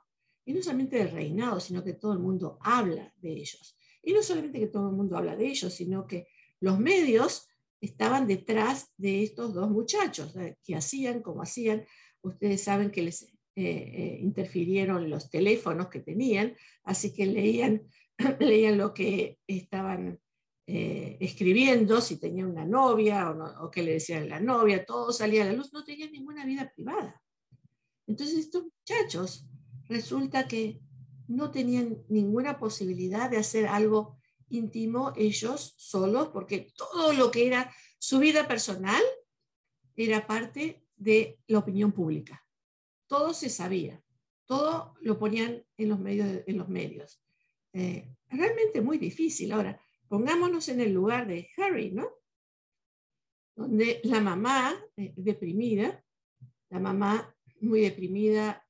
[0.46, 3.76] Y no solamente del reinado, sino que todo el mundo habla de ellos.
[4.02, 6.28] Y no solamente que todo el mundo habla de ellos, sino que
[6.62, 7.50] los medios
[7.82, 11.86] estaban detrás de estos dos muchachos, que hacían como hacían.
[12.22, 17.88] Ustedes saben que les eh, eh, interfirieron los teléfonos que tenían, así que leían,
[18.40, 20.20] leían lo que estaban
[20.68, 25.42] eh, escribiendo, si tenía una novia o, o qué le decían la novia, todo salía
[25.42, 27.20] a la luz, no tenían ninguna vida privada.
[28.06, 29.48] Entonces estos muchachos
[29.90, 30.80] resulta que
[31.28, 37.74] no tenían ninguna posibilidad de hacer algo íntimo ellos solos, porque todo lo que era
[37.98, 39.02] su vida personal
[39.96, 42.47] era parte de la opinión pública.
[43.08, 44.04] Todo se sabía,
[44.46, 46.44] todo lo ponían en los medios.
[46.46, 47.22] En los medios.
[47.74, 49.52] Eh, realmente muy difícil.
[49.52, 52.10] Ahora, pongámonos en el lugar de Harry, ¿no?
[53.56, 56.04] Donde la mamá eh, deprimida,
[56.70, 58.66] la mamá muy deprimida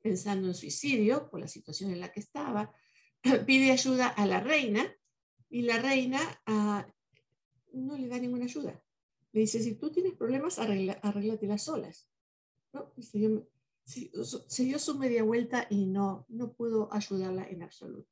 [0.00, 2.72] pensando en suicidio por la situación en la que estaba,
[3.46, 4.86] pide ayuda a la reina
[5.48, 6.86] y la reina ah,
[7.72, 8.82] no le da ninguna ayuda.
[9.32, 12.08] Le dice, si tú tienes problemas, arregla, arréglatelas solas.
[12.72, 12.92] ¿No?
[12.98, 13.48] Se, dio,
[13.86, 18.10] se, dio, su media vuelta y no, no pudo ayudarla en absoluto.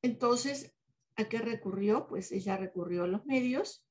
[0.00, 0.74] Entonces,
[1.16, 2.06] ¿a qué recurrió?
[2.06, 3.86] Pues ella recurrió a los medios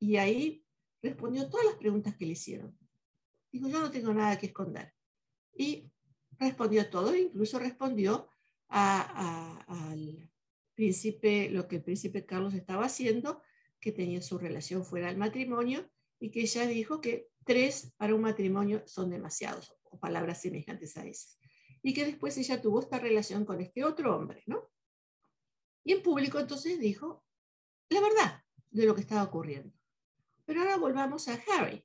[0.00, 0.64] y ahí
[1.02, 2.76] respondió todas las preguntas que le hicieron.
[3.52, 4.92] Dijo, yo no tengo nada que esconder
[5.54, 5.90] y
[6.38, 8.28] respondió todo, incluso respondió
[8.68, 10.30] al
[10.74, 13.40] príncipe, lo que el príncipe Carlos estaba haciendo,
[13.78, 15.88] que tenía su relación fuera del matrimonio
[16.18, 21.06] y que ella dijo que tres para un matrimonio son demasiados, o palabras semejantes a
[21.06, 21.38] esas.
[21.82, 24.68] Y que después ella tuvo esta relación con este otro hombre, ¿no?
[25.84, 27.24] Y en público entonces dijo
[27.88, 29.72] la verdad de lo que estaba ocurriendo.
[30.44, 31.84] Pero ahora volvamos a Harry.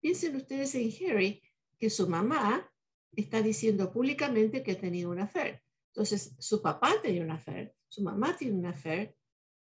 [0.00, 1.42] Piensen ustedes en Harry,
[1.78, 2.70] que su mamá
[3.12, 5.62] está diciendo públicamente que ha tenido una affair.
[5.88, 9.14] Entonces, su papá tenía una affair, su mamá tiene una affair,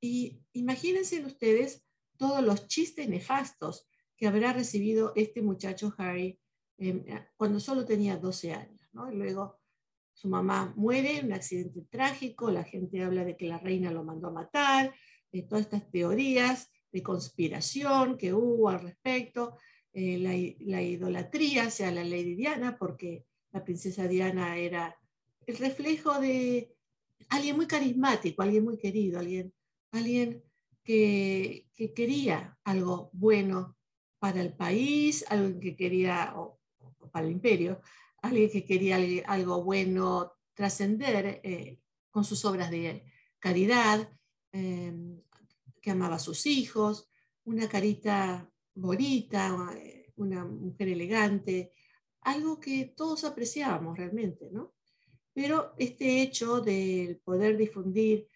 [0.02, 1.86] y imagínense ustedes
[2.18, 6.40] todos los chistes nefastos que habrá recibido este muchacho Harry
[6.78, 8.82] em, cuando solo tenía 12 años.
[9.12, 9.60] Y luego
[10.14, 14.04] su mamá muere en un accidente trágico, la gente habla de que la reina lo
[14.04, 14.94] mandó a matar,
[15.32, 19.58] de todas estas teorías de conspiración que hubo al respecto.
[19.94, 24.96] Eh, la, idolatría hacia la Lady Diana, porque la princesa Diana era
[25.46, 26.76] el reflejo de
[27.30, 29.54] alguien muy carismático, alguien muy querido, alguien,
[29.92, 30.44] alguien
[30.84, 33.77] que, quería algo bueno
[34.20, 36.60] para el país, alguien que quería, o,
[37.12, 37.82] para el imperio,
[38.22, 43.04] alguien que quería algo bueno trascender eh, con sus obras de
[43.40, 44.12] caridad,
[44.52, 44.94] eh,
[45.82, 47.10] que amaba a sus hijos,
[47.46, 51.72] una carita bonita, eh, una mujer elegante,
[52.22, 54.74] algo que todos apreciábamos realmente, ¿no?
[55.34, 58.28] Pero este hecho de poder difundir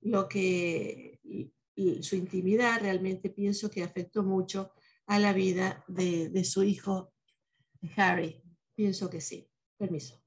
[0.00, 1.20] lo que
[2.00, 4.72] su intimidad realmente pienso que afectó mucho
[5.06, 7.12] a la vida de, de su hijo
[7.96, 8.42] Harry.
[8.74, 9.48] Pienso que sí.
[9.76, 10.20] Permiso.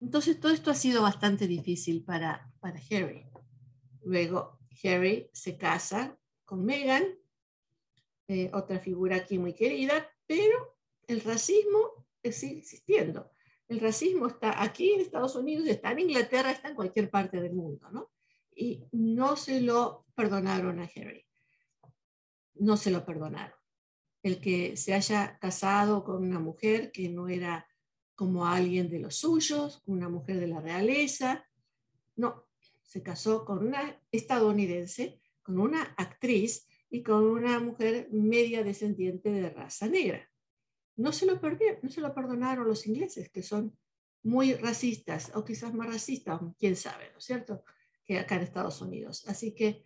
[0.00, 3.24] Entonces todo esto ha sido bastante difícil para, para Harry.
[4.02, 7.04] Luego Harry se casa con Meghan,
[8.28, 13.30] eh, otra figura aquí muy querida, pero el racismo sigue existiendo.
[13.68, 17.54] El racismo está aquí en Estados Unidos, está en Inglaterra, está en cualquier parte del
[17.54, 18.11] mundo, ¿no?
[18.54, 21.26] Y no se lo perdonaron a Harry.
[22.54, 23.56] No se lo perdonaron.
[24.22, 27.66] El que se haya casado con una mujer que no era
[28.14, 31.44] como alguien de los suyos, una mujer de la realeza,
[32.14, 32.46] no,
[32.82, 39.50] se casó con una estadounidense, con una actriz y con una mujer media descendiente de
[39.50, 40.30] raza negra.
[40.96, 43.76] No se lo perdieron, no se lo perdonaron los ingleses, que son
[44.22, 47.64] muy racistas, o quizás más racistas, quién sabe, ¿no es cierto?,
[48.04, 49.24] que acá en Estados Unidos.
[49.28, 49.84] Así que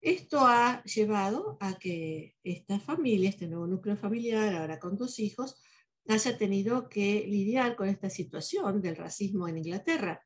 [0.00, 5.60] esto ha llevado a que esta familia, este nuevo núcleo familiar, ahora con dos hijos,
[6.08, 10.24] haya tenido que lidiar con esta situación del racismo en Inglaterra.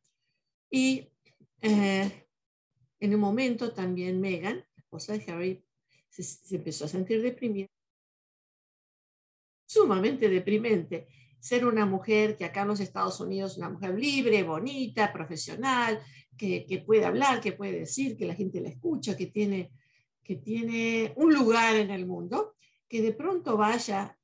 [0.71, 1.11] Y
[1.63, 2.29] eh,
[3.01, 5.65] en un momento también Meghan, la esposa de Harry,
[6.11, 7.69] se, empezó a sentir deprimida.
[9.67, 11.09] Sumamente deprimente.
[11.39, 16.03] Ser una mujer que acá en los Estados Unidos, una mujer libre, bonita, profesional,
[16.37, 19.73] que, que puede hablar, que puede decir, que la gente la escucha, que tiene,
[20.23, 22.57] que tiene un lugar en el mundo,
[22.89, 24.19] que de pronto vaya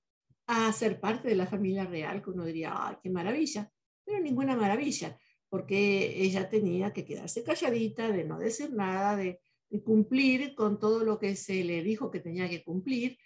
[0.46, 3.70] a ser parte de la familia real, que uno diría, ¡ay, qué maravilla!
[4.04, 9.40] Pero ninguna maravilla porque ella tenía que quedarse calladita, de no decir nada, de,
[9.70, 13.18] de cumplir con todo lo que se le dijo que tenía que cumplir.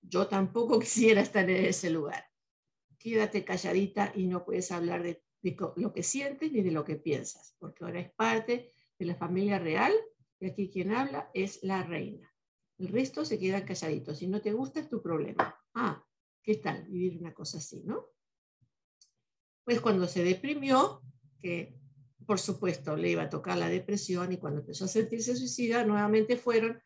[0.00, 2.24] Yo tampoco quisiera estar en ese lugar.
[2.98, 6.96] Quédate calladita y no puedes hablar de, de lo que sientes ni de lo que
[6.96, 9.92] piensas, porque ahora es parte de la familia real
[10.38, 12.32] y aquí quien habla es la reina.
[12.78, 14.18] El resto se quedan calladitos.
[14.18, 15.56] Si no te gusta es tu problema.
[15.74, 16.04] Ah,
[16.42, 18.06] ¿qué tal vivir una cosa así, no?
[19.64, 21.02] Pues cuando se deprimió,
[21.40, 21.78] que
[22.26, 26.36] por supuesto le iba a tocar la depresión y cuando empezó a sentirse suicida, nuevamente
[26.36, 26.80] fueron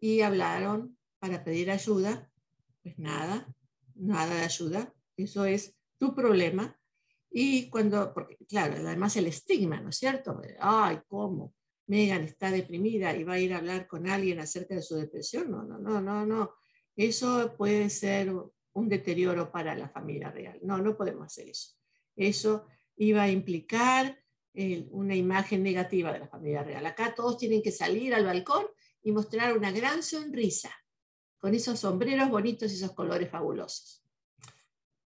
[0.00, 2.30] y hablaron para pedir ayuda.
[2.82, 3.52] Pues nada,
[3.94, 4.94] nada de ayuda.
[5.16, 6.79] Eso es tu problema.
[7.30, 10.40] Y cuando, porque claro, además el estigma, ¿no es cierto?
[10.58, 11.54] Ay, ¿cómo?
[11.86, 15.50] Megan está deprimida y va a ir a hablar con alguien acerca de su depresión.
[15.50, 16.54] No, no, no, no, no.
[16.96, 18.32] Eso puede ser
[18.72, 20.58] un deterioro para la familia real.
[20.62, 21.76] No, no podemos hacer eso.
[22.16, 22.66] Eso
[22.96, 24.22] iba a implicar
[24.90, 26.84] una imagen negativa de la familia real.
[26.86, 28.66] Acá todos tienen que salir al balcón
[29.02, 30.70] y mostrar una gran sonrisa,
[31.38, 34.04] con esos sombreros bonitos y esos colores fabulosos.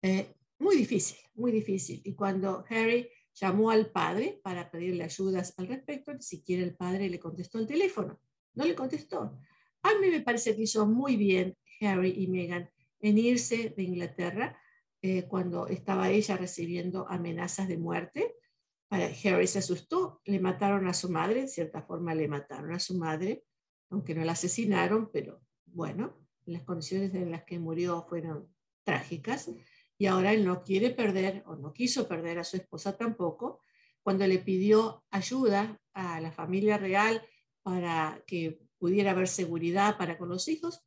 [0.01, 2.01] Eh, muy difícil, muy difícil.
[2.03, 7.09] Y cuando Harry llamó al padre para pedirle ayudas al respecto, ni siquiera el padre
[7.09, 8.19] le contestó el teléfono,
[8.53, 9.37] no le contestó.
[9.83, 14.59] A mí me parece que hizo muy bien Harry y Meghan en irse de Inglaterra
[15.01, 18.35] eh, cuando estaba ella recibiendo amenazas de muerte
[18.89, 22.97] Harry se asustó, le mataron a su madre, en cierta forma le mataron a su
[22.97, 23.43] madre,
[23.89, 28.47] aunque no la asesinaron, pero bueno, las condiciones en las que murió fueron
[28.83, 29.51] trágicas
[29.97, 33.61] y ahora él no quiere perder o no quiso perder a su esposa tampoco.
[34.03, 37.21] Cuando le pidió ayuda a la familia real
[37.63, 40.85] para que pudiera haber seguridad para con los hijos,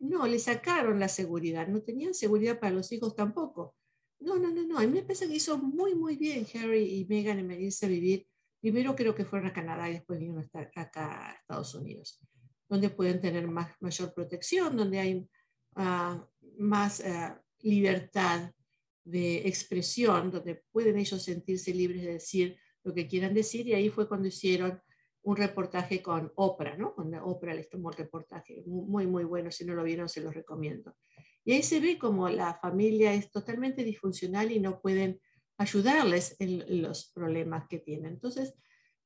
[0.00, 3.74] no, le sacaron la seguridad, no tenían seguridad para los hijos tampoco.
[4.20, 4.78] No, no, no, no.
[4.78, 7.88] A mí me parece que hizo muy, muy bien Harry y Meghan en venirse a
[7.88, 8.26] vivir.
[8.60, 12.20] Primero creo que fueron a Canadá y después vinieron a estar acá a Estados Unidos,
[12.68, 15.28] donde pueden tener más, mayor protección, donde hay
[15.76, 16.20] uh,
[16.58, 18.52] más uh, libertad
[19.04, 23.66] de expresión, donde pueden ellos sentirse libres de decir lo que quieran decir.
[23.66, 24.80] Y ahí fue cuando hicieron
[25.22, 26.94] un reportaje con Oprah, ¿no?
[26.94, 28.62] Cuando Oprah les tomó el reportaje.
[28.66, 29.50] Muy, muy bueno.
[29.50, 30.96] Si no lo vieron, se los recomiendo.
[31.44, 35.20] Y ahí se ve como la familia es totalmente disfuncional y no pueden
[35.56, 38.12] ayudarles en los problemas que tienen.
[38.12, 38.54] Entonces,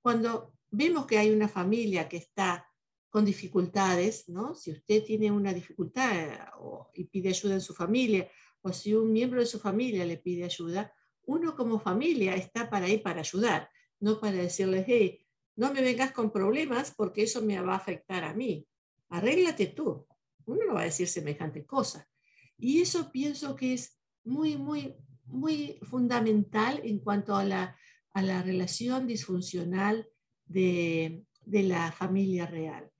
[0.00, 2.68] cuando vemos que hay una familia que está
[3.12, 4.55] con dificultades, ¿no?
[4.55, 6.48] Si usted tiene una dificultad
[6.94, 8.27] y pide ayuda en su familia,
[8.62, 10.90] o si un miembro de su familia le pide ayuda,
[11.27, 13.68] uno como familia está para ir para ayudar,
[14.01, 18.25] no para decirles, hey, no me vengas con problemas porque eso me va a afectar
[18.25, 18.66] a mí.
[19.11, 20.07] Arréglate tú.
[20.46, 22.09] Uno no va a decir semejante cosa.
[22.57, 24.96] Y eso pienso que es muy, muy,
[25.27, 27.77] muy fundamental en cuanto a la,
[28.14, 30.09] a la relación disfuncional
[30.46, 32.90] de, de, la familia real,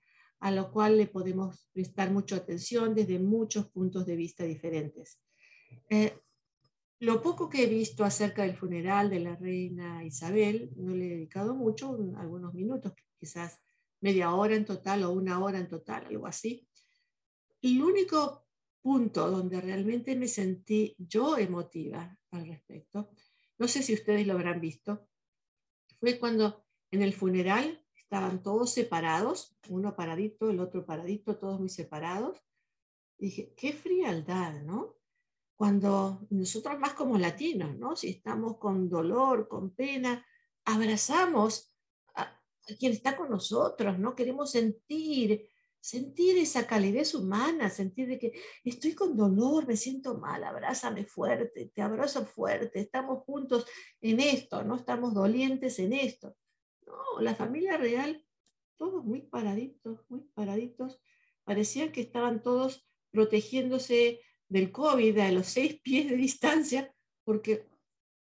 [0.42, 5.20] a lo cual le podemos prestar mucha atención desde muchos puntos de vista diferentes.
[5.88, 6.18] Eh,
[6.98, 11.11] lo poco que he visto acerca del funeral de la reina Isabel, no le he
[11.11, 13.61] dedicado mucho, algunos minutos, quizás
[14.00, 16.68] media hora en total o una hora en total, algo así.
[17.61, 18.44] El único
[18.83, 23.11] punto donde realmente me sentí yo emotiva al respecto,
[23.59, 25.09] no sé si ustedes lo habrán visto,
[26.00, 27.81] fue cuando en el funeral
[28.12, 32.42] estaban todos separados, uno paradito, el otro paradito, todos muy separados.
[33.16, 34.96] dije, qué frialdad, ¿no?
[35.57, 37.96] Cuando nosotros más como latinos, ¿no?
[37.96, 40.22] Si estamos con dolor, con pena,
[40.66, 41.75] abrazamos
[42.14, 42.38] a,
[42.79, 44.14] quien está con nosotros, ¿no?
[44.14, 45.48] Queremos sentir
[45.81, 51.72] sentir esa calidez humana, sentir de que estoy con dolor, me siento mal, abrázame fuerte,
[51.75, 53.66] te abrazo fuerte, estamos juntos
[54.01, 56.37] en esto, no estamos dolientes en esto.
[56.86, 58.24] No, la familia real,
[58.76, 61.00] todos muy paraditos, muy paraditos,
[61.44, 67.68] parecían que estaban todos protegiéndose del COVID a los seis pies de distancia, porque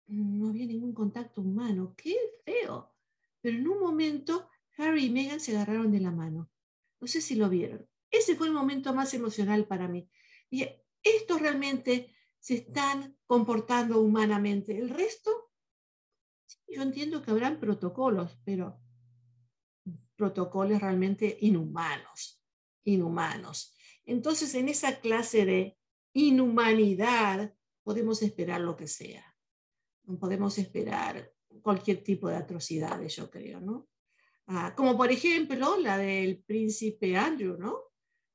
[0.08, 1.94] no había ningún contacto humano.
[1.98, 2.94] Qué feo.
[3.42, 6.50] Pero en un momento, Harry y Meghan se agarraron de la mano
[7.04, 7.86] no sé si lo vieron.
[8.10, 10.10] Ese fue el momento más emocional para mí.
[10.50, 10.66] Y
[11.04, 14.80] estos realmente se están comportando humanamente.
[14.80, 15.43] El resto,
[16.76, 18.80] yo entiendo que habrán protocolos, pero
[20.16, 22.42] protocolos realmente inhumanos,
[22.84, 23.76] inhumanos.
[24.06, 25.78] Entonces, en esa clase de
[26.14, 27.54] inhumanidad
[27.84, 29.26] podemos esperar lo que sea.
[30.20, 33.88] Podemos esperar cualquier tipo de atrocidades, yo creo, ¿no?
[34.48, 37.80] Ah, como por ejemplo la del príncipe Andrew, ¿no?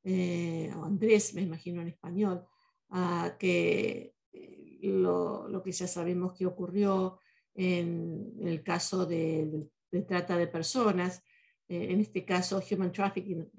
[0.04, 2.46] Eh, o Andrés, me imagino en español,
[2.90, 7.18] ah, que eh, lo, lo, que ya sabemos que ocurrió
[7.58, 9.66] en el caso de,
[10.06, 11.24] trata de personas,
[11.68, 13.50] eh, en este caso human trafficking,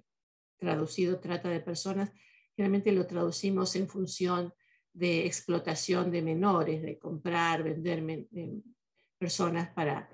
[0.57, 2.09] traducido trata de personas,
[2.55, 4.53] generalmente lo traducimos en función
[4.93, 8.25] de explotación de menores, de comprar, vender
[9.17, 10.09] personas para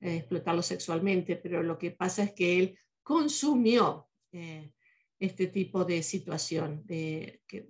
[0.00, 4.72] eh, explotarlos sexualmente, pero lo que pasa es que él consumió eh,
[5.20, 6.82] este tipo de situación.
[6.84, 7.68] De, que,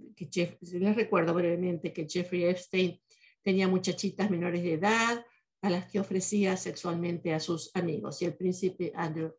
[0.73, 2.99] les recuerdo brevemente que Jeffrey Epstein
[3.43, 5.27] tenía muchachitas menores de edad
[5.63, 9.35] a las que ofrecía sexualmente a sus amigos y el príncipe, Andrew,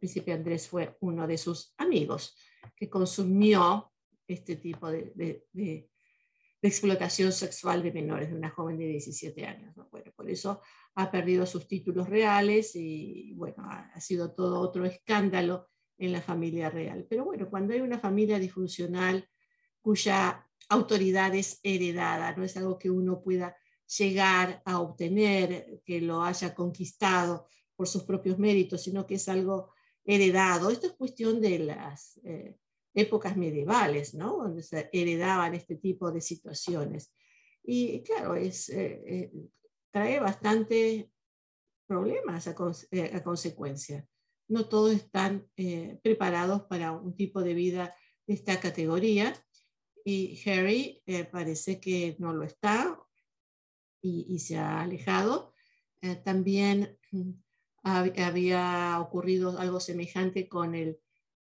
[0.00, 2.36] príncipe Andrés fue uno de sus amigos
[2.74, 3.92] que consumió
[4.26, 5.12] este tipo de,
[5.52, 5.88] de,
[6.62, 9.74] explotación sexual de menores, de una joven de 17 años.
[9.90, 10.60] Bueno, por eso
[10.94, 16.20] ha perdido sus títulos reales y bueno, ha, ha sido todo otro escándalo en la
[16.20, 17.06] familia real.
[17.08, 19.26] Pero bueno, cuando hay una familia disfuncional
[19.80, 23.56] cuya autoridad es heredada, no es algo que uno pueda
[23.98, 29.72] llegar a obtener, que lo haya conquistado por sus propios méritos, sino que es algo
[30.04, 30.70] heredado.
[30.70, 32.56] Esto es cuestión de las eh,
[32.94, 34.38] épocas medievales, ¿no?
[34.38, 37.12] donde se heredaban este tipo de situaciones.
[37.62, 39.32] Y claro, es, eh, eh,
[39.90, 41.10] trae bastante
[41.86, 44.06] problemas a, a consecuencia
[44.50, 47.94] no todos están eh, preparados para un tipo de vida
[48.26, 49.32] de esta categoría
[50.04, 52.99] y Harry eh, parece que no lo está
[54.02, 55.54] y, se ha alejado.
[56.00, 57.30] Eh, también mm,
[57.82, 60.98] había ocurrido algo semejante con el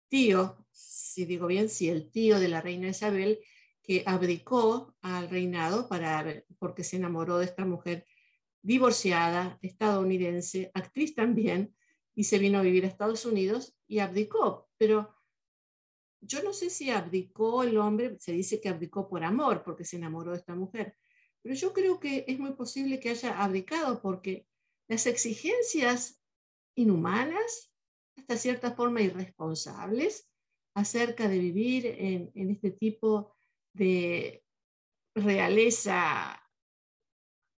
[0.09, 3.40] tío, si digo bien, si el tío de la reina Isabel,
[3.82, 8.04] que abdicó al reinado para, porque se enamoró de esta mujer
[8.62, 11.74] divorciada, estadounidense, actriz también,
[12.14, 14.68] y se vino a vivir a Estados Unidos y abdicó.
[14.76, 15.14] Pero
[16.20, 19.96] yo no sé si abdicó el hombre, se dice que abdicó por amor, porque se
[19.96, 20.96] enamoró de esta mujer,
[21.47, 24.49] pero yo creo que es muy posible que haya abdicado porque
[24.88, 26.20] las exigencias
[26.74, 27.72] inhumanas,
[28.16, 30.28] hasta cierta forma irresponsables,
[30.74, 33.36] acerca de vivir en, este tipo
[33.72, 34.44] de
[35.14, 36.42] realeza,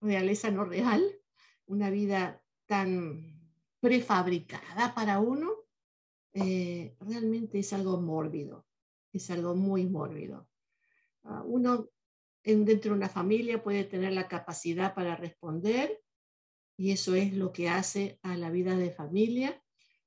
[0.01, 1.05] realeza no real,
[1.67, 3.41] una vida tan
[3.79, 5.53] prefabricada para uno,
[6.33, 8.67] eh, realmente es algo mórbido,
[9.13, 10.49] es algo muy mórbido.
[11.23, 11.89] Ah, uno
[12.55, 16.01] dentro de una familia puede tener la capacidad para responder
[16.79, 19.61] y eso es lo que hace a la vida de familia.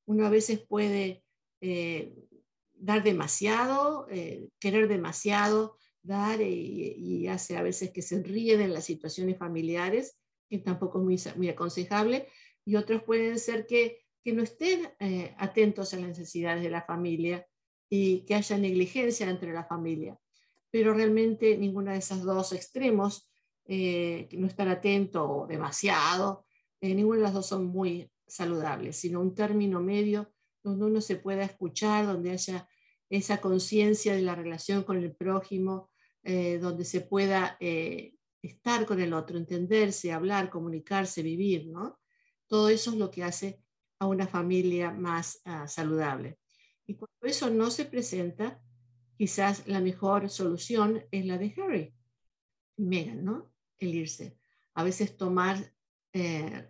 [0.05, 1.23] Uno a veces puede
[1.61, 2.15] eh,
[2.73, 8.85] dar demasiado, eh, querer demasiado, dar y, hace a veces que se ríen en las
[8.85, 10.17] situaciones familiares,
[10.49, 12.27] que tampoco es muy, muy aconsejable,
[12.65, 16.83] y otros pueden ser que, que no estén eh, atentos a las necesidades de la
[16.83, 17.45] familia
[17.89, 20.17] y que haya negligencia entre la familia.
[20.71, 23.29] Pero realmente ninguna de esos dos extremos,
[23.65, 26.45] eh, no estar atento o demasiado,
[26.81, 30.31] eh, ninguna de las dos son muy saludables, sino un término medio
[30.63, 32.67] donde uno se pueda escuchar, donde haya
[33.09, 35.89] esa conciencia de la relación con el prójimo,
[36.21, 37.57] donde se pueda
[38.41, 41.99] estar con el otro, entenderse, hablar, comunicarse, vivir, ¿no?
[42.47, 43.61] Todo eso es lo que hace
[43.99, 46.39] a una familia más ah, saludable.
[46.87, 48.61] Y cuando eso no se presenta,
[49.19, 51.93] quizás la mejor solución es la de Harry
[52.77, 53.51] y Meghan, ¿no?
[53.77, 54.37] El irse.
[54.75, 55.73] A veces tomar
[56.13, 56.69] eh,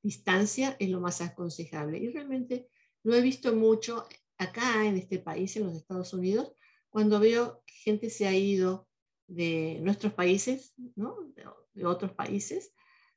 [0.00, 1.98] distancia es lo más aconsejable.
[1.98, 2.68] Y realmente
[3.02, 6.52] lo he visto mucho acá en este país, en los Estados Unidos,
[6.88, 8.88] cuando veo que gente se ha ido
[9.26, 11.16] de nuestros países, ¿no?
[11.74, 12.72] de, otros países,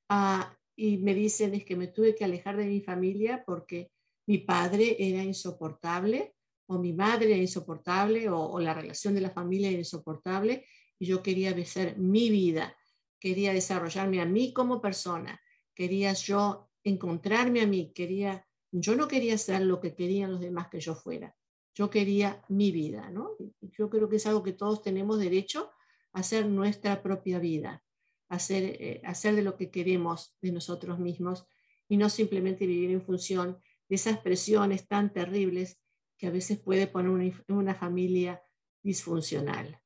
[0.09, 3.91] a y me dicen es que me tuve que alejar de mi familia porque
[4.25, 6.33] mi padre era insoportable
[6.71, 10.65] o mi madre era insoportable o, la relación de la familia era insoportable
[10.97, 12.75] y yo quería ser mi vida,
[13.19, 15.41] quería desarrollarme a mí como persona,
[15.75, 20.69] quería yo encontrarme a mí, quería, yo no quería ser lo que querían los demás
[20.69, 21.35] que yo fuera,
[21.75, 23.31] yo quería mi vida, ¿no?
[23.61, 25.71] Yo creo que es algo que todos tenemos derecho
[26.13, 27.83] a hacer nuestra propia vida
[28.31, 31.45] hacer, eh, hacer de lo que queremos de nosotros mismos
[31.89, 33.59] y no simplemente vivir en función
[33.89, 35.80] de esas presiones tan terribles
[36.21, 38.43] que a veces puede poner una, una familia
[38.83, 39.81] disfuncional.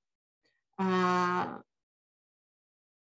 [0.78, 1.64] Ah,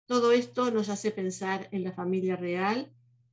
[0.07, 2.93] todo esto nos hace pensar en la familia real.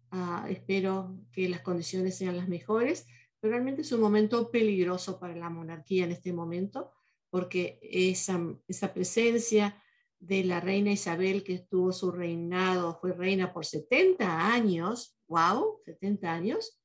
[0.10, 3.08] Ah, espero que las condiciones sean las mejores,
[3.42, 6.94] pero realmente es un momento peligroso para la monarquía en este momento,
[7.30, 8.40] porque esa,
[8.70, 9.84] esa presencia
[10.18, 16.32] de la reina Isabel, que tuvo su reinado, fue reina por 70 años, wow, 70
[16.32, 16.80] años,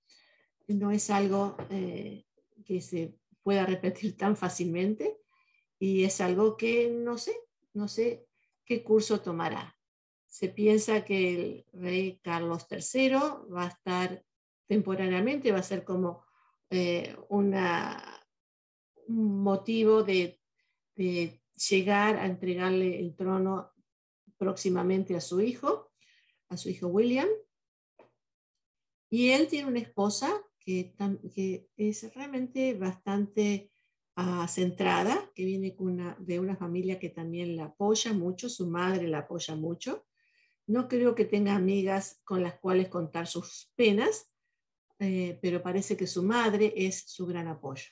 [0.67, 2.25] no es algo eh,
[2.65, 5.19] que se pueda repetir tan fácilmente
[5.79, 7.37] y es algo que no sé,
[7.75, 8.27] no sé
[8.65, 9.77] qué curso tomará.
[10.27, 13.11] se piensa que el rey Carlos III
[13.55, 14.25] va a estar
[14.67, 16.25] temporariamente, va a ser como
[16.71, 18.27] eh, una,
[19.07, 20.41] un motivo de,
[20.97, 23.73] de llegar a entregarle el trono
[24.37, 25.93] próximamente a su hijo,
[26.49, 27.29] a su hijo William.
[29.11, 33.71] Y él tiene una esposa que, es realmente bastante
[34.17, 39.09] uh, centrada, que viene una, de una familia que también la apoya mucho, su madre
[39.09, 40.07] la apoya mucho.
[40.67, 44.31] No creo que tenga amigas con las cuales contar sus penas,
[44.99, 47.91] eh, pero parece que su madre es su gran apoyo.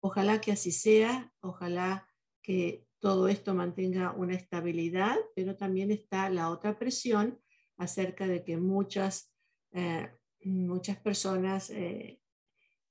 [0.00, 2.08] Ojalá que así sea, ojalá
[2.42, 7.40] que todo esto mantenga una estabilidad, pero también está la otra presión
[7.76, 9.32] acerca de que muchas,
[9.72, 10.10] eh,
[10.44, 12.20] muchas personas eh,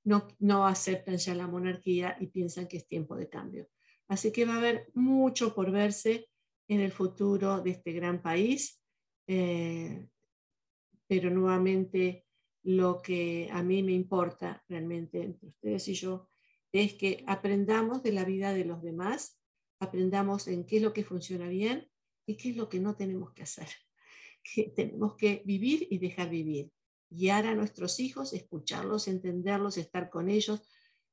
[0.04, 3.68] no, no aceptan ya la monarquía y piensan que es tiempo de cambio.
[4.08, 6.28] Así que va a haber mucho por verse
[6.68, 8.82] en el futuro de este gran país,
[9.26, 10.08] eh,
[11.06, 12.26] pero nuevamente
[12.62, 16.28] lo que a mí me importa realmente entre ustedes y yo
[16.72, 19.40] es que aprendamos de la vida de los demás,
[19.80, 21.88] aprendamos en qué es lo que funciona bien
[22.26, 23.68] y qué es lo que no tenemos que hacer.
[24.54, 26.70] Que tenemos que vivir y dejar vivir,
[27.10, 30.62] guiar a nuestros hijos, escucharlos, entenderlos, estar con ellos,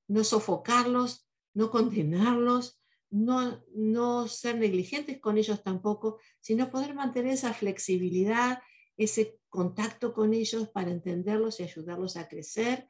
[0.07, 7.53] no sofocarlos, no condenarlos, no, no ser negligentes con ellos tampoco, sino poder mantener esa
[7.53, 8.59] flexibilidad,
[8.97, 12.87] ese contacto con ellos para entenderlos y ayudarlos a crecer,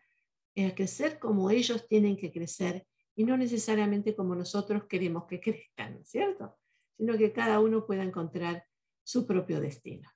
[0.57, 6.03] a crecer como ellos tienen que crecer y no necesariamente como nosotros queremos que crezcan,
[6.05, 6.57] ¿cierto?
[6.97, 8.65] Sino que cada uno pueda encontrar
[9.03, 10.09] su propio destino.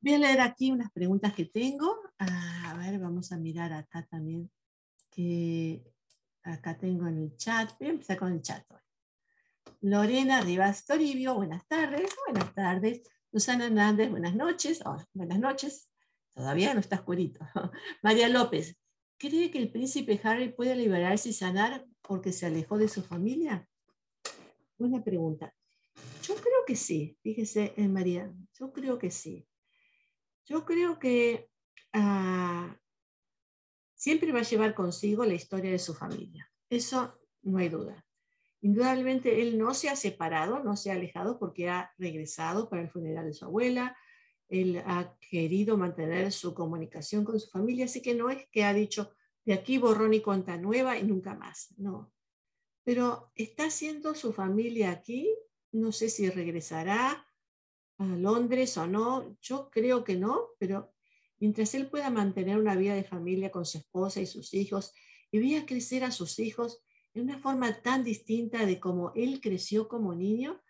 [0.00, 2.00] Voy a leer aquí unas preguntas que tengo.
[2.18, 4.50] A ver, vamos a mirar acá también,
[5.10, 5.84] que
[6.42, 7.70] acá tengo en el chat.
[7.78, 8.64] Voy a empezar con el chat.
[9.82, 12.10] Lorena Rivas Toribio, buenas tardes.
[12.26, 13.02] Buenas tardes.
[13.32, 14.80] Susana Hernández, buenas noches.
[14.84, 15.90] Oh, buenas noches.
[16.34, 17.40] Todavía no está oscurito.
[18.02, 18.76] María López,
[19.18, 23.68] ¿cree que el príncipe Harry puede liberarse y sanar porque se alejó de su familia?
[24.78, 25.54] Buena pregunta.
[26.22, 29.46] Yo creo que sí, fíjese, eh, María, yo creo que sí.
[30.46, 31.48] Yo creo que
[31.92, 32.76] ah,
[33.94, 36.50] siempre va a llevar consigo la historia de su familia.
[36.68, 38.06] Eso no hay duda.
[38.62, 42.90] Indudablemente él no se ha separado, no se ha alejado porque ha regresado para el
[42.90, 43.96] funeral de su abuela.
[44.48, 48.74] Él ha querido mantener su comunicación con su familia, así que no es que ha
[48.74, 49.14] dicho
[49.44, 51.74] de aquí borrón y cuenta nueva y nunca más.
[51.78, 52.12] No.
[52.84, 55.32] Pero está haciendo su familia aquí.
[55.72, 57.26] No sé si regresará
[58.00, 59.36] a Londres o no.
[59.40, 60.92] Yo creo que no, pero
[61.38, 64.92] mientras él pueda mantener una vida de familia con su esposa y sus hijos
[65.30, 66.82] y vea crecer a sus hijos
[67.14, 70.60] en una forma tan distinta de como él creció como niño,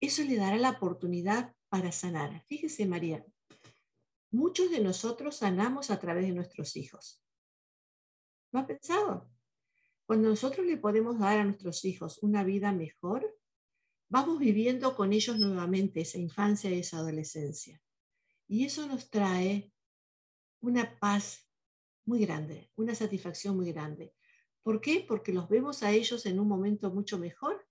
[0.00, 2.44] eso le dará la oportunidad para sanar.
[2.46, 3.24] Fíjese, María,
[4.30, 7.22] muchos de nosotros sanamos a través de nuestros hijos.
[8.52, 9.30] ¿Lo ha pensado?
[10.06, 13.37] Cuando nosotros le podemos dar a nuestros hijos una vida mejor,
[14.08, 17.80] vamos viviendo con ellos nuevamente esa infancia y esa adolescencia.
[18.46, 19.72] Y eso nos trae
[20.60, 21.48] una paz
[22.04, 24.14] muy grande, una satisfacción muy grande.
[24.62, 25.04] ¿Por qué?
[25.06, 27.66] Porque los vemos a ellos en un momento mucho mejor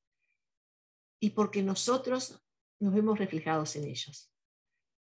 [1.20, 2.44] y porque nosotros
[2.80, 4.32] nos vemos reflejados en ellos.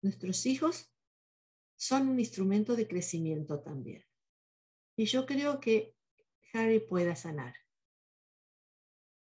[0.02, 0.94] Nuestros hijos
[1.76, 4.06] son un instrumento de crecimiento también.
[4.96, 5.96] Y yo creo que
[6.54, 7.56] Harry pueda sanar.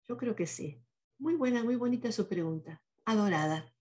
[0.08, 0.84] Yo creo que sí.
[1.20, 2.82] Muy buena, muy bonita su pregunta.
[3.04, 3.72] Adorada.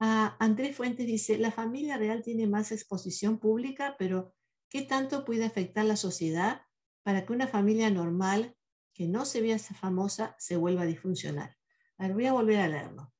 [0.00, 4.34] Ah, Andrés Fuentes dice, la familia real tiene más exposición pública, pero
[4.68, 6.62] ¿qué tanto puede afectar la sociedad
[7.04, 8.56] para que una familia normal
[8.92, 11.56] que no se vea famosa se vuelva disfuncional.
[11.96, 13.12] A ver, voy a volver a leerlo.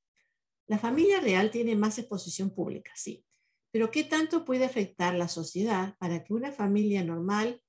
[0.67, 3.25] La familia real tiene más exposición pública, sí,
[3.71, 7.63] pero ¿qué tanto puede afectar la sociedad para que una familia normal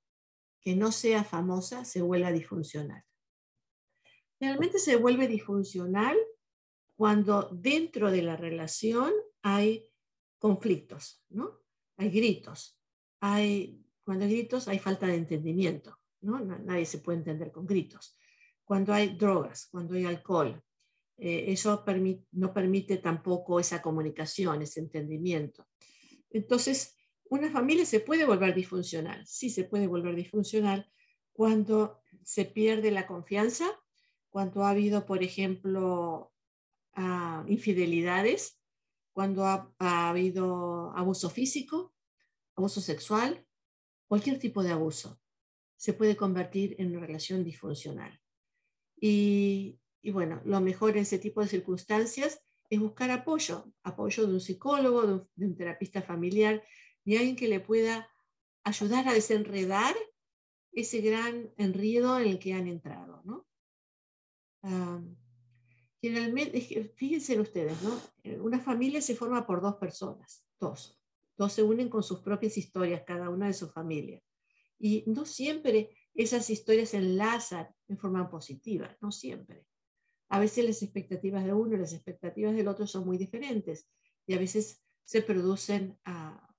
[0.61, 3.03] que no sea famosa se vuelva disfuncional?
[4.41, 6.17] Realmente se vuelve disfuncional
[6.95, 9.13] cuando dentro de la relación
[9.43, 9.87] hay
[10.39, 11.61] conflictos, ¿no?
[11.97, 12.81] Hay gritos,
[13.19, 15.95] hay, cuando hay gritos hay falta de entendimiento.
[16.21, 18.17] Nadie se puede entender con gritos.
[18.63, 20.59] Cuando hay drogas, cuando hay alcohol,
[21.17, 21.85] eh, eso
[22.31, 25.67] no permite tampoco esa comunicación, ese entendimiento.
[26.31, 26.97] Entonces,
[27.29, 30.91] una familia se puede volver disfuncional, sí se puede volver disfuncional
[31.31, 33.80] cuando se pierde la confianza,
[34.31, 36.31] cuando ha habido, por ejemplo,
[36.93, 38.59] ah, infidelidades,
[39.13, 41.93] cuando ha, habido abuso físico,
[42.55, 43.45] abuso sexual,
[44.07, 45.19] cualquier tipo de abuso
[45.75, 48.19] se puede convertir en una relación disfuncional.
[48.99, 49.79] Y,
[50.11, 55.07] bueno, lo mejor en ese tipo de circunstancias es buscar apoyo, apoyo de un psicólogo,
[55.07, 56.63] de un, de un terapista familiar,
[57.03, 58.09] de alguien que le pueda
[58.63, 59.95] ayudar a desenredar
[60.71, 63.10] ese gran enredo en el que han entrado.
[64.63, 65.03] ¿No?
[66.01, 66.59] generalmente,
[66.95, 68.01] fíjense ustedes, ¿no?
[68.23, 70.99] Eh, una familia se forma por dos personas, dos.
[71.37, 74.21] Dos se unen con sus propias historias, cada una de su familia.
[74.79, 79.65] Y no siempre esas historias se enlazan en forma positiva, no siempre.
[80.29, 83.87] A veces las expectativas de uno y las expectativas del otro son muy diferentes
[84.25, 86.51] y a veces se producen uh.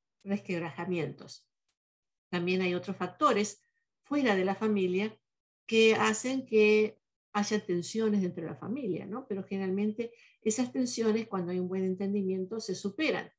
[2.28, 3.61] También hay otros factores
[4.05, 5.18] fuera de la familia
[5.66, 7.01] que hacen que
[7.33, 9.26] haya tensiones entre la familia, ¿no?
[9.26, 10.12] Pero generalmente
[10.43, 13.30] esas tensiones, cuando hay un buen entendimiento, se superan.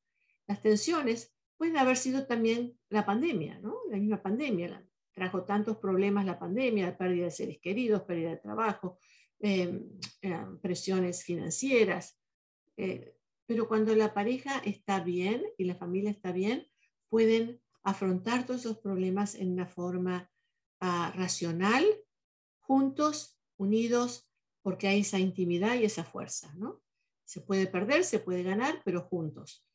[0.46, 3.76] Las tensiones pueden haber sido también la pandemia, ¿no?
[3.90, 4.84] La misma pandemia
[5.14, 8.98] trajo tantos problemas la pandemia, la pérdida de seres queridos, pérdida de trabajo,
[9.38, 9.88] em,
[10.22, 12.18] eh, presiones financieras.
[12.76, 13.14] Eh,
[13.46, 16.66] pero cuando la pareja está bien y la familia está bien,
[17.08, 20.30] pueden afrontar todos esos problemas en una forma
[20.80, 21.84] uh, racional,
[22.60, 24.28] juntos, unidos,
[24.62, 26.82] porque hay esa intimidad y esa fuerza, ¿no?
[27.24, 29.66] Se puede perder, se puede ganar, pero juntos.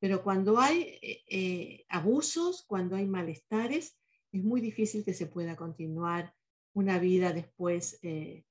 [0.00, 3.98] Pero cuando hay eh, eh, abusos, cuando hay malestares,
[4.32, 6.34] es muy difícil que se pueda continuar
[6.74, 8.44] una vida después eh,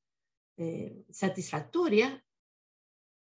[0.57, 2.23] eh, satisfactoria.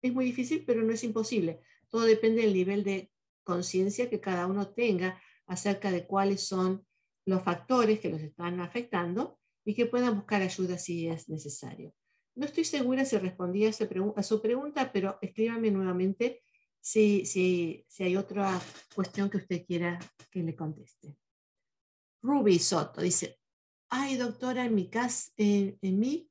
[0.02, 1.62] Es muy difícil, pero no es imposible.
[1.90, 3.12] Todo depende del nivel de
[3.44, 6.86] conciencia que cada uno tenga acerca de cuáles son
[7.26, 11.94] los factores que los están afectando y que puedan buscar ayuda si es necesario.
[12.36, 16.44] No estoy segura si respondí a, su pregunta, pero escríbame nuevamente
[16.80, 18.62] si, si, si, hay otra
[18.94, 19.98] cuestión que usted quiera
[20.30, 21.18] que le conteste.
[22.22, 23.40] Ruby Soto dice,
[23.90, 26.30] ay doctora, en mi caso, en, en mí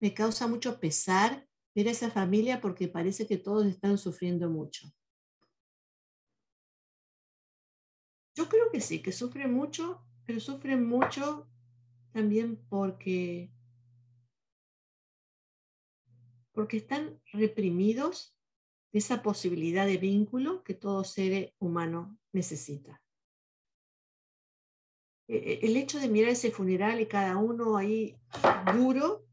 [0.00, 4.92] me causa mucho pesar ver a esa familia porque parece que todos están sufriendo mucho.
[8.36, 11.48] Yo creo que sí, que sufre mucho, pero sufre mucho
[12.14, 13.50] también porque,
[16.52, 18.38] porque están reprimidos
[18.92, 23.02] de esa posibilidad de vínculo que todo ser humano necesita.
[25.26, 28.16] E, e, el hecho de mirar ese funeral y cada uno ahí
[28.76, 29.26] duro,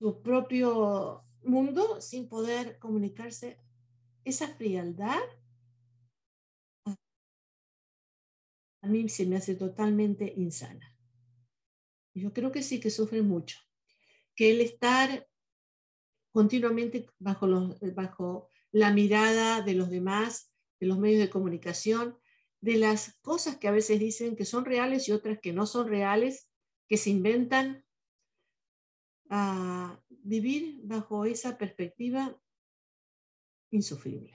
[0.00, 3.60] su propio mundo sin poder comunicarse,
[4.24, 5.22] esa frialdad
[8.82, 10.96] a mí se me hace totalmente insana.
[12.14, 13.58] Yo creo que sí que sufre mucho.
[14.34, 15.28] Que el estar
[16.32, 22.18] continuamente bajo, los, bajo la mirada de los demás, de los medios de comunicación,
[22.60, 25.88] de las cosas que a veces dicen que son reales y otras que no son
[25.88, 26.50] reales,
[26.88, 27.84] que se inventan,
[29.30, 32.36] a vivir bajo esa perspectiva
[33.70, 34.32] insufrible.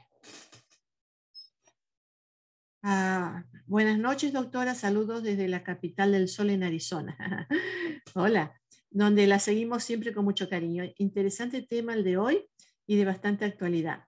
[2.88, 4.76] Ah, buenas noches, doctora.
[4.76, 7.18] Saludos desde la capital del sol en Arizona.
[8.14, 8.62] Hola,
[8.92, 10.84] donde la seguimos siempre con mucho cariño.
[11.00, 12.48] Interesante tema el de hoy
[12.86, 14.06] y de bastante actualidad.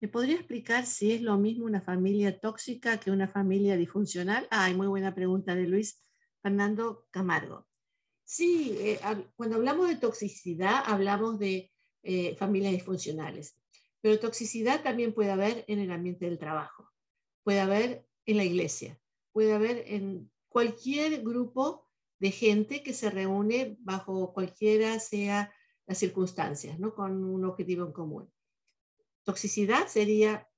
[0.00, 4.46] ¿Me podría explicar si es lo mismo una familia tóxica que una familia disfuncional?
[4.52, 6.00] Ay, muy buena pregunta de Luis
[6.40, 7.66] Fernando Camargo.
[8.22, 9.00] Sí, eh,
[9.34, 11.72] cuando hablamos de toxicidad, hablamos de
[12.04, 13.60] eh, familias disfuncionales,
[14.00, 16.92] pero toxicidad también puede haber en el ambiente del trabajo,
[17.42, 18.98] puede haber en la iglesia,
[19.32, 25.52] puede haber en cualquier grupo de gente que se reúne bajo cualquiera sea
[25.86, 26.94] las circunstancias, ¿no?
[26.94, 28.30] con un objetivo en común.
[29.24, 30.48] Toxicidad sería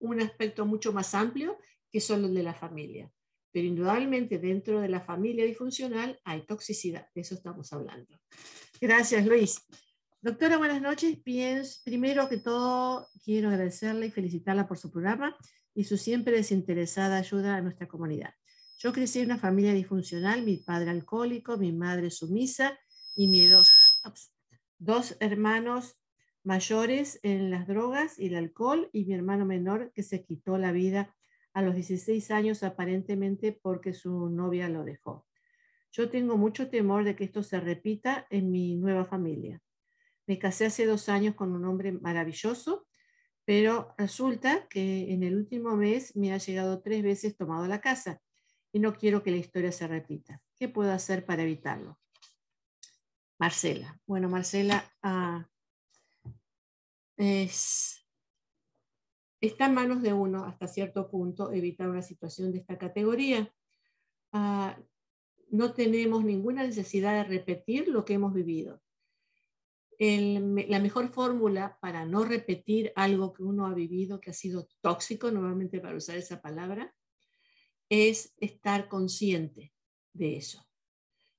[0.00, 1.58] un aspecto mucho más amplio
[1.90, 3.10] que solo el de la familia,
[3.52, 8.18] pero indudablemente dentro de la familia disfuncional hay toxicidad, de eso estamos hablando.
[8.80, 9.62] Gracias, Luis.
[10.20, 11.18] Doctora, buenas noches.
[11.84, 15.36] Primero que todo, quiero agradecerle y felicitarla por su programa
[15.74, 18.34] y su siempre desinteresada ayuda a nuestra comunidad.
[18.78, 22.78] Yo crecí en una familia disfuncional, mi padre alcohólico, mi madre sumisa
[23.16, 24.00] y mi dos,
[24.78, 25.96] dos hermanos
[26.42, 30.72] mayores en las drogas y el alcohol y mi hermano menor que se quitó la
[30.72, 31.14] vida
[31.54, 35.26] a los 16 años aparentemente porque su novia lo dejó.
[35.92, 39.62] Yo tengo mucho temor de que esto se repita en mi nueva familia.
[40.26, 42.86] Me casé hace dos años con un hombre maravilloso
[43.44, 47.80] pero resulta que en el último mes me ha llegado tres veces tomado a la
[47.80, 48.20] casa
[48.72, 50.42] y no quiero que la historia se repita.
[50.56, 51.98] ¿Qué puedo hacer para evitarlo?
[53.38, 54.00] Marcela.
[54.06, 55.46] Bueno, Marcela, ah,
[57.16, 58.06] es,
[59.40, 63.52] está en manos de uno hasta cierto punto evitar una situación de esta categoría.
[64.32, 64.78] Ah,
[65.50, 68.80] no tenemos ninguna necesidad de repetir lo que hemos vivido.
[69.98, 75.30] La mejor fórmula para no repetir algo que uno ha vivido que ha sido tóxico,
[75.30, 76.94] nuevamente para usar esa palabra,
[77.88, 79.72] es estar consciente
[80.12, 80.66] de eso.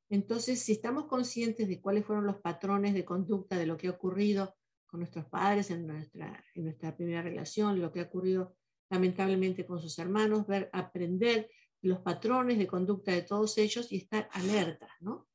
[0.10, 3.91] Entonces, si estamos conscientes de cuáles fueron los patrones de conducta de lo que ha
[3.91, 8.56] ocurrido con nuestros padres en nuestra, en nuestra primera relación, lo que ha ocurrido
[8.89, 11.49] lamentablemente con sus hermanos, ver, aprender
[11.82, 15.28] los patrones de conducta de todos ellos y estar alerta, ¿no?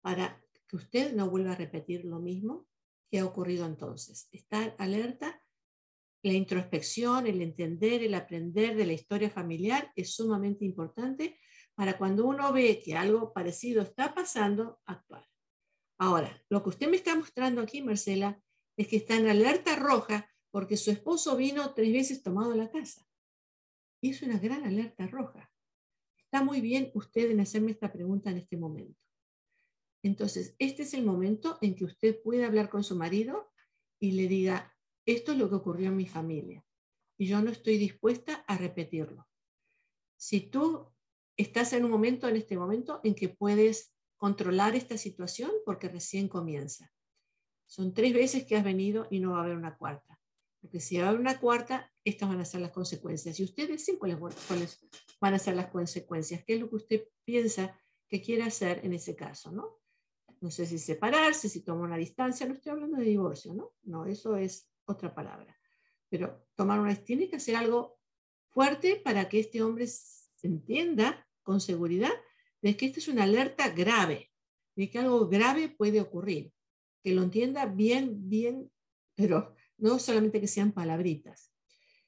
[0.00, 0.41] Para
[0.72, 2.66] que usted no vuelva a repetir lo mismo
[3.10, 4.26] que ha ocurrido entonces.
[4.32, 5.42] Estar alerta,
[6.22, 11.38] la introspección, el entender, el aprender de la historia familiar es sumamente importante
[11.74, 15.28] para cuando uno ve que algo parecido está pasando, actuar.
[15.98, 18.40] Ahora, lo que usted me está mostrando aquí, Marcela,
[18.74, 22.70] es que está en alerta roja porque su esposo vino tres veces tomado a la
[22.70, 23.06] casa.
[24.00, 25.52] Y es una gran alerta roja.
[26.16, 29.02] Está muy bien usted en hacerme esta pregunta en este momento.
[30.02, 33.52] Entonces, este es el momento en que usted puede hablar con su marido
[34.00, 34.74] y le diga,
[35.06, 36.64] esto es lo que ocurrió en mi familia
[37.16, 39.28] y yo no estoy dispuesta a repetirlo.
[40.16, 40.92] Si tú
[41.36, 46.28] estás en un momento, en este momento, en que puedes controlar esta situación porque recién
[46.28, 46.92] comienza.
[47.66, 50.20] Son tres veces que has venido y no va a haber una cuarta.
[50.60, 53.38] Porque si va a haber una cuarta, estas van a ser las consecuencias.
[53.40, 54.78] Y usted decide cuáles, cuáles
[55.20, 56.44] van a ser las consecuencias.
[56.44, 59.50] ¿Qué es lo que usted piensa que quiere hacer en ese caso?
[59.50, 59.81] ¿no?
[60.42, 62.46] No sé si separarse, si tomar una distancia.
[62.46, 63.74] No estoy hablando de divorcio, ¿no?
[63.84, 65.56] No, eso es otra palabra.
[66.08, 68.00] Pero tomar una tiene que hacer algo
[68.48, 69.86] fuerte para que este hombre
[70.42, 72.10] entienda con seguridad
[72.60, 74.32] de que esta es una alerta grave,
[74.74, 76.52] de que algo grave puede ocurrir,
[77.04, 78.68] que lo entienda bien, bien,
[79.14, 81.52] pero no solamente que sean palabritas.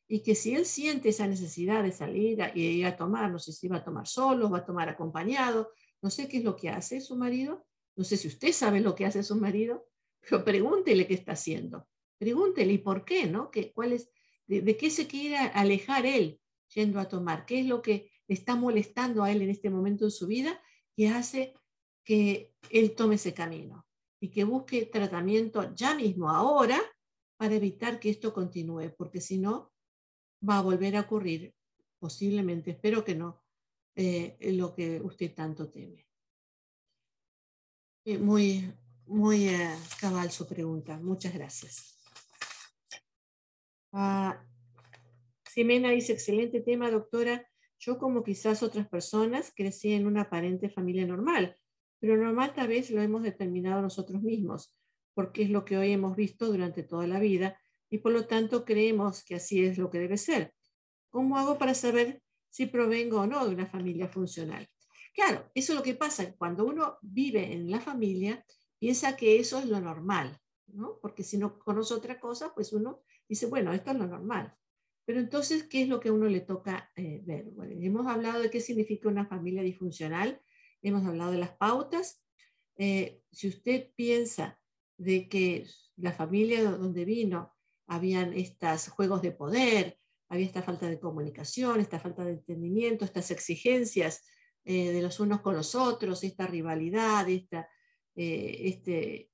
[0.09, 3.53] Y que si él siente esa necesidad de salir y ir a tomar, no sé
[3.53, 5.71] si va a tomar solo, va a tomar acompañado,
[6.03, 7.65] no sé qué es lo que hace su marido,
[7.97, 9.87] no sé si usted sabe lo que hace su marido,
[10.21, 11.89] pero pregúntele qué está haciendo.
[12.19, 13.51] Pregúntele y por qué, ¿no?
[13.51, 14.11] ¿Qué, cuál es,
[14.47, 16.41] de, qué se quiere alejar él
[16.75, 17.45] yendo a tomar?
[17.47, 20.61] ¿Qué es lo que está molestando a él en este momento de su vida
[20.97, 21.55] y hace
[22.05, 23.87] que él tome ese camino
[24.21, 26.81] y que busque tratamiento ya mismo, ahora,
[27.37, 29.73] para evitar que esto continúe, porque si no,
[30.49, 31.55] va a volver a ocurrir,
[31.99, 33.43] posiblemente, espero que no,
[33.97, 36.04] eh, lo que usted tanto teme.
[38.07, 38.71] Muy,
[39.07, 40.99] muy eh, cabal su pregunta.
[40.99, 41.97] Muchas gracias.
[43.93, 44.45] Ah,
[45.49, 47.49] Ximena dice, excelente tema, doctora.
[47.79, 51.57] Yo, como quizás otras personas, crecí en una aparente familia normal,
[51.99, 54.77] pero normal tal vez lo hemos determinado nosotros mismos,
[55.15, 58.65] porque es lo que hoy hemos visto durante toda la vida y por lo tanto
[58.65, 60.53] creemos que así es lo que debe ser.
[61.09, 64.69] ¿Cómo hago para saber si provengo o no de una familia funcional?
[65.15, 66.35] Claro, eso es lo que pasa.
[66.37, 68.45] Cuando uno vive en la familia,
[68.81, 70.99] piensa que eso es lo normal, ¿no?
[71.01, 74.55] Porque si no conoce otra cosa, pues uno dice, bueno, esto es lo normal.
[75.05, 77.47] Pero entonces, ¿qué es lo que a uno le toca eh, ver?
[77.81, 80.41] Hemos hablado de qué significa una familia disfuncional,
[80.83, 82.25] hemos hablado de las pautas.
[82.77, 84.59] Eh, si usted piensa
[84.97, 87.55] de que la familia donde vino
[87.87, 89.99] habían estos juegos de poder,
[90.29, 94.25] había esta falta de comunicación, esta falta de entendimiento, estas exigencias
[94.65, 97.69] eh, de los unos con los otros, esta rivalidad, esta,
[98.15, 99.31] este,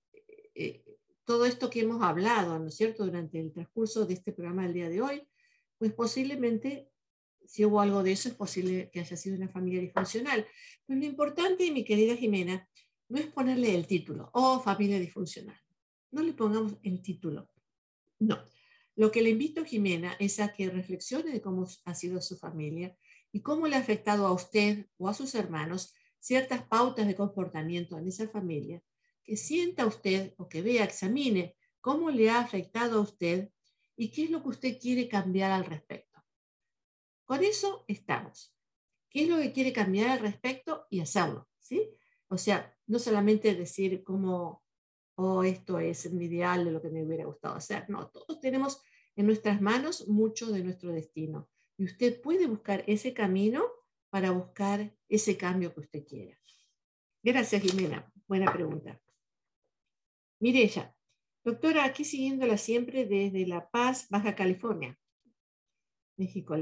[1.24, 4.74] todo esto que hemos hablado, ¿no es cierto?, durante el transcurso de este programa del
[4.74, 5.22] día de hoy,
[5.78, 6.90] pues posiblemente,
[7.46, 10.46] si hubo algo de eso, es posible que haya sido una familia disfuncional.
[10.84, 12.68] Pero lo importante, mi querida Jimena,
[13.08, 15.58] no es ponerle el título, oh, familia disfuncional.
[16.10, 17.48] No le pongamos el título.
[18.18, 18.44] No.
[18.96, 22.96] Lo que le invito, Jimena, es a que reflexione de cómo ha sido su familia
[23.32, 27.98] y cómo le ha afectado a usted o a sus hermanos ciertas pautas de comportamiento
[27.98, 28.82] en esa familia,
[29.24, 33.50] que sienta usted o que vea, examine cómo le ha afectado a usted
[33.96, 36.22] y qué es lo que usted quiere cambiar al respecto.
[37.24, 38.56] Con eso estamos.
[39.08, 41.48] ¿Qué es lo que quiere cambiar al respecto y hacerlo?
[41.58, 41.90] ¿sí?
[42.28, 44.62] O sea, no solamente decir cómo,
[45.16, 47.88] oh, esto es mi ideal de lo que me hubiera gustado hacer.
[47.88, 48.80] No, todos tenemos
[49.16, 51.48] en nuestras manos mucho de nuestro destino.
[51.80, 53.64] Y usted puede buscar ese camino
[54.10, 56.38] para buscar ese cambio que usted quiera.
[57.22, 58.12] Gracias, Jimena.
[58.28, 59.00] Buena pregunta.
[60.40, 60.94] Mirella,
[61.42, 64.98] Doctora, aquí siguiéndola siempre desde La Paz, Baja California,
[66.18, 66.54] México.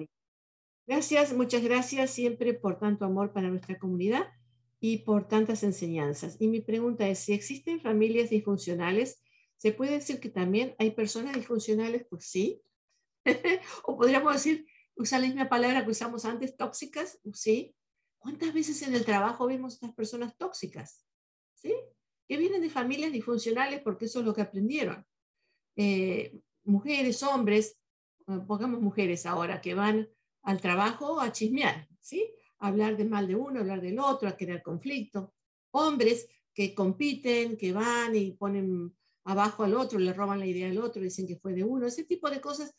[0.87, 4.29] Gracias, muchas gracias siempre por tanto amor para nuestra comunidad
[4.79, 6.37] y por tantas enseñanzas.
[6.39, 9.21] Y mi pregunta es, si existen familias disfuncionales,
[9.57, 12.07] ¿se puede decir que también hay personas disfuncionales?
[12.09, 12.63] Pues sí.
[13.83, 14.65] o podríamos decir,
[14.99, 17.75] usar la misma palabra que usamos antes, tóxicas, sí.
[18.19, 21.07] ¿Cuántas veces en el trabajo vemos a estas personas tóxicas?
[21.55, 21.75] ¿Sí?
[22.29, 25.05] que vienen de familias disfuncionales porque eso es lo que aprendieron.
[25.77, 27.79] Eh, mujeres, hombres,
[28.27, 30.09] eh, pongamos mujeres ahora, que van
[30.43, 32.31] al trabajo a chismear, ¿sí?
[32.59, 35.33] A hablar de mal de uno, hablar del otro, a crear conflicto.
[35.71, 38.95] Hombres que compiten, que van y ponen
[39.25, 42.05] abajo al otro, le roban la idea al otro, dicen que fue de uno, ese
[42.05, 42.75] tipo de cosas.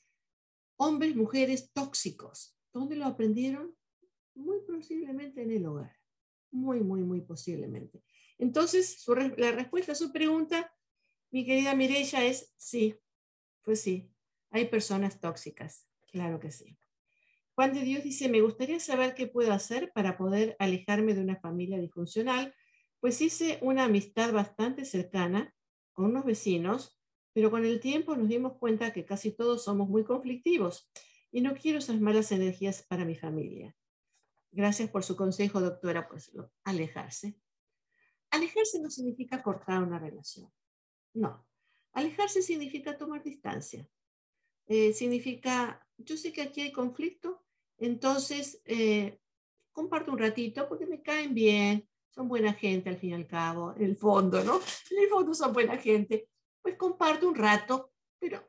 [0.81, 2.57] Hombres, mujeres tóxicos.
[2.71, 3.75] ¿Dónde lo aprendieron?
[4.33, 5.93] Muy posiblemente en el hogar.
[6.51, 8.01] Muy, muy, muy posiblemente.
[8.37, 9.05] Entonces,
[9.35, 10.73] la respuesta a su pregunta,
[11.31, 12.95] mi querida Mireya, es sí.
[13.61, 14.09] Pues sí,
[14.51, 15.85] hay personas tóxicas.
[16.13, 16.77] Claro que sí.
[17.55, 21.41] Juan de Dios dice, me gustaría saber qué puedo hacer para poder alejarme de una
[21.41, 22.55] familia disfuncional,
[23.01, 25.53] pues hice una amistad bastante cercana
[25.91, 26.98] con unos vecinos,
[27.39, 30.91] pero con el tiempo nos dimos cuenta que casi todos somos muy conflictivos
[31.31, 33.73] y no quiero esas malas energías para mi familia.
[34.51, 36.09] Gracias por su consejo, doctora.
[36.09, 36.33] Pues
[36.65, 37.39] alejarse.
[38.31, 40.51] Alejarse no significa cortar una relación.
[41.13, 41.47] No.
[41.93, 43.87] Alejarse significa tomar distancia.
[44.67, 47.45] Eh, significa, yo sé que aquí hay conflicto,
[47.77, 49.17] entonces eh,
[49.71, 53.73] comparto un ratito porque me caen bien, son buena gente al fin y al cabo,
[53.77, 54.59] en el fondo, ¿no?
[54.91, 56.27] En el fondo son buena gente.
[56.61, 58.43] Pues comparto un rato, pero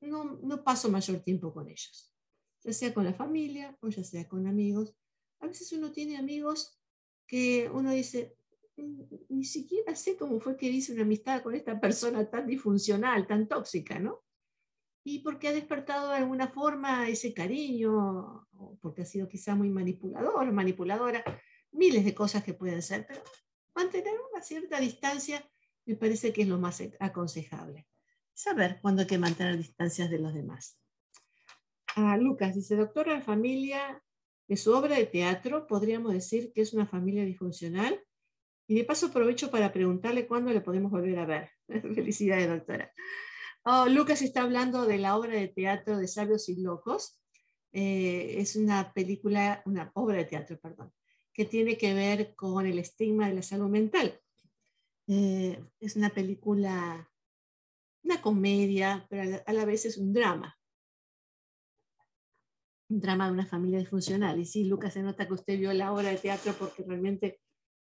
[0.00, 2.14] no, no paso mayor tiempo con ellos,
[2.62, 4.94] ya sea con la familia o ya sea con amigos.
[5.40, 6.78] A veces uno tiene amigos
[7.26, 8.36] que uno dice,
[8.76, 13.26] mm, ni siquiera sé cómo fue que hice una amistad con esta persona tan disfuncional,
[13.26, 14.24] tan tóxica, ¿no?
[15.04, 19.70] Y porque ha despertado de alguna forma ese cariño, o porque ha sido quizá muy
[19.70, 21.24] manipulador, manipuladora,
[21.72, 23.22] miles de cosas que pueden ser, pero
[23.74, 25.48] mantener una cierta distancia
[25.88, 27.86] me parece que es lo más aconsejable.
[28.34, 30.78] Saber cuándo hay que mantener distancias de los demás.
[31.96, 34.02] Ah, Lucas dice, doctora, la familia
[34.46, 37.98] de su obra de teatro podríamos decir que es una familia disfuncional.
[38.66, 41.50] Y de paso aprovecho para preguntarle cuándo le podemos volver a ver.
[41.94, 42.92] Felicidades, doctora.
[43.64, 47.18] Oh, Lucas está hablando de la obra de teatro de Sabios y Locos.
[47.72, 50.92] Eh, es una película, una obra de teatro, perdón,
[51.32, 54.20] que tiene que ver con el estigma de la salud mental.
[55.08, 57.10] Eh, es una película,
[58.04, 60.58] una comedia, pero a la vez es un drama.
[62.90, 64.38] Un drama de una familia disfuncional.
[64.38, 67.40] Y sí, Lucas, se nota que usted vio la obra de teatro porque realmente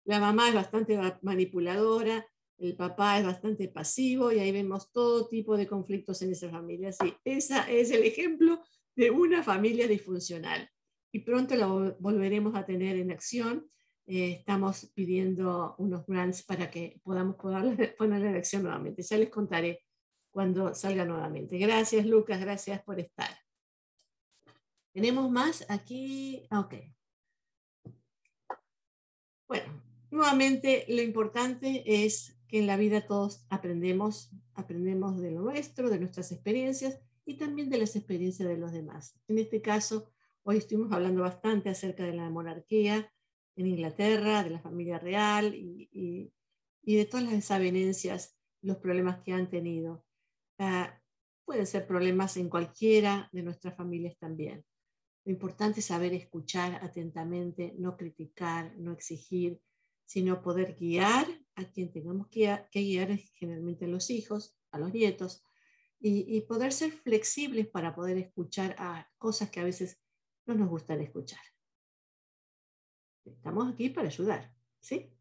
[0.05, 2.25] la mamá es bastante manipuladora,
[2.57, 6.91] el papá es bastante pasivo y ahí vemos todo tipo de conflictos en esa familia.
[6.91, 8.61] Sí, ese es el ejemplo
[8.95, 10.69] de una familia disfuncional
[11.11, 13.69] y pronto lo volveremos a tener en acción.
[14.05, 17.35] Eh, estamos pidiendo unos grants para que podamos
[17.97, 19.03] ponerle en acción nuevamente.
[19.03, 19.83] Ya les contaré
[20.29, 21.57] cuando salga nuevamente.
[21.57, 23.29] Gracias, Lucas, gracias por estar.
[24.93, 26.45] ¿Tenemos más aquí?
[26.49, 26.75] Ah, ok.
[29.47, 35.89] Bueno, nuevamente lo importante es que en la vida todos aprendemos, aprendemos de lo nuestro,
[35.89, 39.17] de nuestras experiencias y también de las experiencias de los demás.
[39.27, 40.11] En este caso,
[40.43, 43.11] Hoy estuvimos hablando bastante acerca de la monarquía
[43.61, 46.33] en Inglaterra, de la familia real y,
[46.83, 50.03] de todas las desavenencias, los problemas que han tenido.
[50.59, 50.99] Ah,
[51.45, 54.65] pueden ser problemas en cualquiera de nuestras familias también.
[55.23, 59.61] Lo importante es saber escuchar atentamente, no criticar, no exigir,
[60.05, 65.43] sino poder guiar a quien tengamos que, guiar, generalmente a los hijos, a los nietos,
[65.99, 70.01] y, y, poder ser flexibles para poder escuchar a cosas que a veces
[70.47, 71.50] no nos gusta escuchar.
[73.25, 75.13] Estamos aquí para ayudar, ¿sí?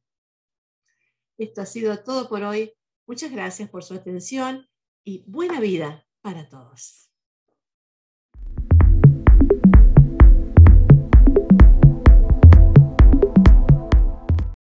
[1.38, 2.72] Esto ha sido todo por hoy.
[3.06, 4.68] Muchas gracias por su atención
[5.04, 7.09] y buena vida para todos.